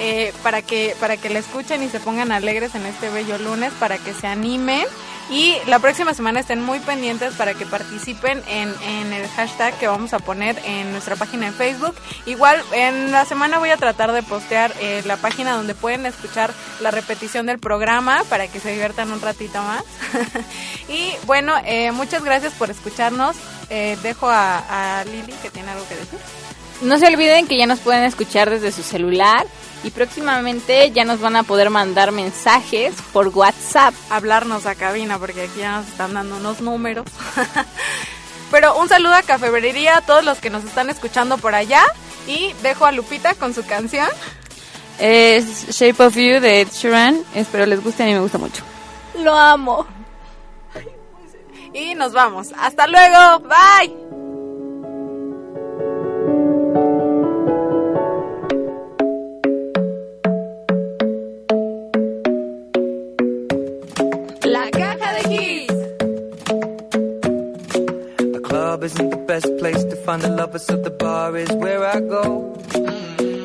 eh, 0.00 0.32
para 0.42 0.60
que 0.62 0.96
para 0.98 1.16
que 1.16 1.30
la 1.30 1.38
escuchen 1.38 1.82
y 1.82 1.88
se 1.88 2.00
pongan 2.00 2.32
alegres 2.32 2.74
en 2.74 2.84
este 2.86 3.10
bello 3.10 3.38
lunes 3.38 3.72
para 3.78 3.96
que 3.98 4.12
se 4.12 4.26
animen 4.26 4.84
y 5.30 5.56
la 5.66 5.78
próxima 5.78 6.12
semana 6.12 6.40
estén 6.40 6.62
muy 6.62 6.80
pendientes 6.80 7.34
para 7.34 7.54
que 7.54 7.64
participen 7.64 8.42
en, 8.48 8.74
en 8.82 9.12
el 9.12 9.26
hashtag 9.28 9.76
que 9.78 9.86
vamos 9.86 10.12
a 10.12 10.18
poner 10.18 10.60
en 10.64 10.92
nuestra 10.92 11.16
página 11.16 11.46
de 11.46 11.52
Facebook. 11.52 11.94
Igual 12.26 12.62
en 12.72 13.10
la 13.10 13.24
semana 13.24 13.58
voy 13.58 13.70
a 13.70 13.76
tratar 13.76 14.12
de 14.12 14.22
postear 14.22 14.72
eh, 14.80 15.02
la 15.06 15.16
página 15.16 15.54
donde 15.54 15.74
pueden 15.74 16.04
escuchar 16.04 16.52
la 16.80 16.90
repetición 16.90 17.46
del 17.46 17.58
programa 17.58 18.22
para 18.28 18.48
que 18.48 18.60
se 18.60 18.72
diviertan 18.72 19.12
un 19.12 19.20
ratito 19.20 19.62
más. 19.62 19.84
y 20.88 21.12
bueno, 21.26 21.54
eh, 21.64 21.90
muchas 21.92 22.22
gracias 22.22 22.52
por 22.54 22.70
escucharnos. 22.70 23.36
Eh, 23.70 23.96
dejo 24.02 24.28
a, 24.28 25.00
a 25.00 25.04
Lili 25.04 25.32
que 25.42 25.50
tiene 25.50 25.70
algo 25.70 25.88
que 25.88 25.96
decir. 25.96 26.18
No 26.82 26.98
se 26.98 27.06
olviden 27.06 27.46
que 27.46 27.56
ya 27.56 27.66
nos 27.66 27.80
pueden 27.80 28.04
escuchar 28.04 28.50
desde 28.50 28.72
su 28.72 28.82
celular 28.82 29.46
y 29.84 29.90
próximamente 29.90 30.90
ya 30.90 31.04
nos 31.04 31.20
van 31.20 31.36
a 31.36 31.42
poder 31.42 31.70
mandar 31.70 32.10
mensajes 32.10 32.94
por 33.12 33.28
WhatsApp. 33.28 33.94
Hablarnos 34.10 34.66
a 34.66 34.74
cabina 34.74 35.18
porque 35.18 35.42
aquí 35.42 35.60
ya 35.60 35.78
nos 35.78 35.88
están 35.88 36.14
dando 36.14 36.36
unos 36.36 36.60
números. 36.60 37.04
Pero 38.50 38.78
un 38.78 38.88
saludo 38.88 39.14
a 39.14 39.22
Cafebrería, 39.22 39.98
a 39.98 40.00
todos 40.00 40.24
los 40.24 40.38
que 40.38 40.50
nos 40.50 40.64
están 40.64 40.88
escuchando 40.88 41.38
por 41.38 41.54
allá. 41.54 41.82
Y 42.26 42.54
dejo 42.62 42.86
a 42.86 42.92
Lupita 42.92 43.34
con 43.34 43.52
su 43.52 43.66
canción. 43.66 44.08
Es 44.98 45.68
Shape 45.68 46.02
of 46.02 46.14
You 46.14 46.40
de 46.40 46.62
Ed 46.62 46.68
Sheeran. 46.72 47.22
Espero 47.34 47.66
les 47.66 47.82
guste, 47.82 48.04
a 48.04 48.06
mí 48.06 48.14
me 48.14 48.20
gusta 48.20 48.38
mucho. 48.38 48.62
Lo 49.18 49.36
amo. 49.36 49.86
Y 51.74 51.94
nos 51.94 52.12
vamos. 52.12 52.52
Hasta 52.56 52.86
luego. 52.86 53.40
Bye. 53.40 54.23
Isn't 68.84 69.10
the 69.10 69.16
best 69.16 69.48
place 69.58 69.82
to 69.84 69.96
find 69.96 70.20
the 70.22 70.28
lovers, 70.28 70.64
so 70.64 70.76
the 70.76 70.90
bar 70.90 71.36
is 71.36 71.50
where 71.52 71.84
I 71.84 72.00
go. 72.00 72.54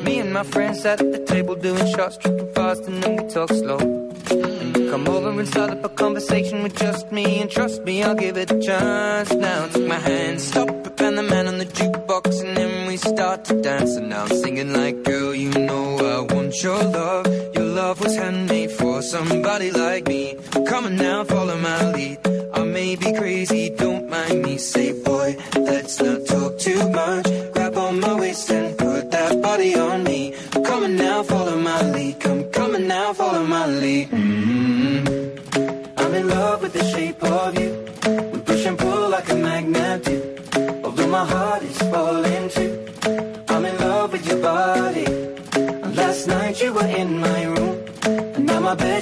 Me 0.04 0.18
and 0.20 0.32
my 0.32 0.42
friends 0.42 0.84
at 0.84 0.98
the 0.98 1.24
table 1.26 1.54
doing 1.54 1.86
shots, 1.94 2.18
tripping 2.18 2.52
fast, 2.52 2.84
and 2.84 3.02
then 3.02 3.16
we 3.16 3.28
talk 3.32 3.48
slow. 3.48 3.78
And 3.78 4.74
come 4.90 5.08
over 5.08 5.30
and 5.30 5.48
start 5.48 5.70
up 5.70 5.84
a 5.84 5.88
conversation 5.88 6.62
with 6.62 6.76
just 6.76 7.10
me, 7.10 7.40
and 7.40 7.50
trust 7.50 7.82
me, 7.84 8.02
I'll 8.02 8.14
give 8.14 8.36
it 8.36 8.50
a 8.50 8.60
chance. 8.60 9.32
Now 9.32 9.66
take 9.68 9.86
my 9.86 9.98
hand, 9.98 10.40
stop 10.40 10.68
it, 10.68 11.00
and 11.00 11.16
the 11.16 11.22
man 11.22 11.48
on 11.48 11.58
the 11.58 11.66
jukebox, 11.66 12.44
and 12.44 12.58
start 13.00 13.44
to 13.46 13.60
dance. 13.60 13.96
And 13.96 14.08
now 14.10 14.24
I'm 14.24 14.28
singing 14.28 14.72
like, 14.72 15.02
girl, 15.04 15.34
you 15.34 15.50
know 15.50 15.98
I 15.98 16.34
want 16.34 16.62
your 16.62 16.82
love. 16.82 17.26
Your 17.54 17.64
love 17.64 18.00
was 18.00 18.16
handmade 18.16 18.70
for 18.72 19.02
somebody 19.02 19.70
like 19.70 20.06
me. 20.06 20.36
Come 20.68 20.84
on 20.86 20.96
now, 20.96 21.24
follow 21.24 21.58
my 21.58 21.92
lead. 21.92 22.18
I 22.54 22.64
may 22.64 22.96
be 22.96 23.12
crazy, 23.14 23.70
don't 23.70 24.08
mind 24.08 24.42
me. 24.42 24.58
Say, 24.58 24.92
boy, 25.02 25.36
let's 25.56 26.00
not 26.00 26.19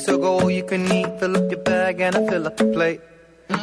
so 0.00 0.18
go 0.18 0.40
all 0.40 0.50
you 0.50 0.64
can 0.64 0.90
eat. 0.90 1.08
Fill 1.20 1.36
up 1.36 1.50
your 1.50 1.60
bag 1.60 2.00
and 2.00 2.16
I 2.16 2.26
fill 2.26 2.46
up 2.46 2.56
the 2.56 2.64
plate. 2.64 3.00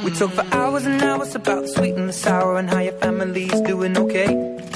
We 0.03 0.11
talk 0.11 0.31
for 0.31 0.45
hours 0.53 0.85
and 0.85 1.01
hours 1.01 1.33
about 1.35 1.61
the 1.63 1.67
sweet 1.69 1.95
and 1.95 2.09
the 2.09 2.13
sour 2.13 2.57
and 2.57 2.69
how 2.69 2.79
your 2.79 2.93
family's 2.93 3.59
doing 3.61 3.97
okay. 3.97 4.27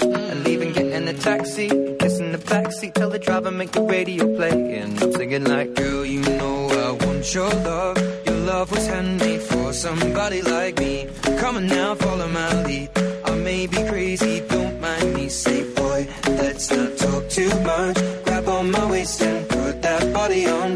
And 0.01 0.43
leaving, 0.43 0.71
getting 0.73 1.07
a 1.07 1.13
taxi, 1.13 1.67
kissing 1.99 2.31
the 2.31 2.37
backseat, 2.37 2.93
tell 2.93 3.09
the 3.09 3.19
driver 3.19 3.51
make 3.51 3.71
the 3.71 3.83
radio 3.83 4.35
play. 4.35 4.79
And 4.79 5.01
I'm 5.01 5.11
singing 5.13 5.43
like, 5.43 5.73
girl, 5.75 6.05
you 6.05 6.21
know 6.21 6.69
I 6.69 7.05
want 7.05 7.33
your 7.33 7.49
love. 7.49 7.97
Your 8.25 8.37
love 8.51 8.71
was 8.71 8.87
handmade 8.87 9.41
for 9.41 9.73
somebody 9.73 10.41
like 10.41 10.79
me. 10.79 11.07
Come 11.39 11.57
on 11.57 11.67
now, 11.67 11.95
follow 11.95 12.27
my 12.27 12.63
lead. 12.63 12.89
I 13.25 13.35
may 13.35 13.67
be 13.67 13.77
crazy, 13.87 14.41
don't 14.47 14.79
mind 14.81 15.13
me. 15.13 15.29
Say, 15.29 15.63
boy, 15.73 16.07
let's 16.27 16.71
not 16.71 16.97
talk 16.97 17.29
too 17.29 17.49
much. 17.61 17.97
Grab 18.25 18.47
on 18.47 18.71
my 18.71 18.85
waist 18.91 19.21
and 19.21 19.47
put 19.49 19.81
that 19.81 20.13
body 20.13 20.47
on 20.47 20.70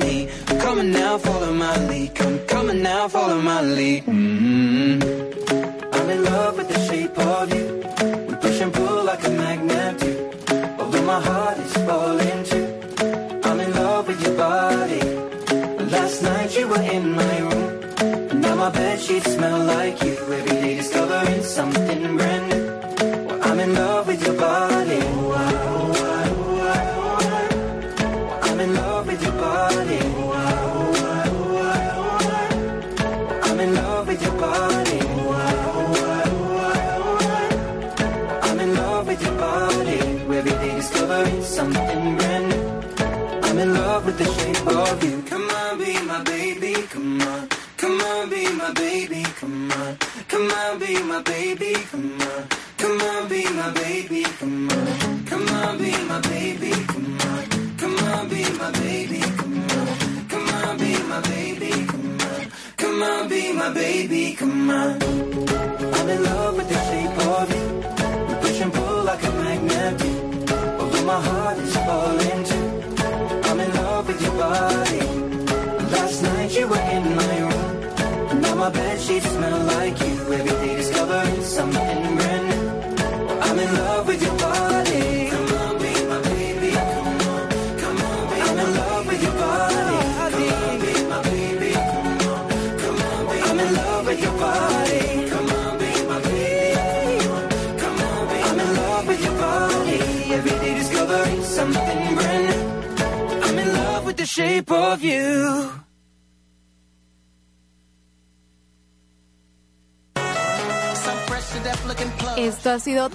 Come 2.75 2.83
now, 2.83 3.07
follow 3.07 3.41
my 3.41 3.61
lead. 3.61 4.03
hmm 4.03 4.99
I'm 5.95 6.09
in 6.09 6.25
love 6.25 6.57
with 6.57 6.67
the 6.67 6.79
shape 6.87 7.17
of 7.17 7.53
you. 7.55 7.65
We 8.27 8.35
push 8.35 8.59
and 8.59 8.73
pull 8.73 9.05
like 9.05 9.23
a 9.25 9.29
magnet 9.29 9.97
do. 9.97 10.11
Although 10.77 11.03
my 11.03 11.21
heart 11.21 11.57
is 11.57 11.73
falling 11.87 12.43
too. 12.43 12.67
I'm 13.47 13.61
in 13.61 13.71
love 13.71 14.09
with 14.09 14.21
your 14.25 14.35
body. 14.35 15.01
Last 15.95 16.21
night 16.21 16.57
you 16.57 16.67
were 16.67 16.81
in 16.81 17.13
my 17.13 17.37
room. 17.47 17.69
And 18.31 18.41
now 18.41 18.55
my 18.55 18.71
bed 18.71 18.99
sheets 18.99 19.31
smell 19.35 19.63
like 19.63 20.03
you. 20.03 20.17
Every 20.37 20.55
day 20.63 20.74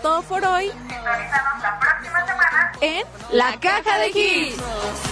todo 0.01 0.22
por 0.22 0.44
hoy. 0.44 0.70
Sintonízanos 0.70 1.62
la 1.62 1.78
próxima 1.78 2.26
semana 2.26 2.72
en 2.80 3.05
La 3.32 3.59
Caja 3.61 3.98
de 3.98 4.09
Hits. 4.09 5.09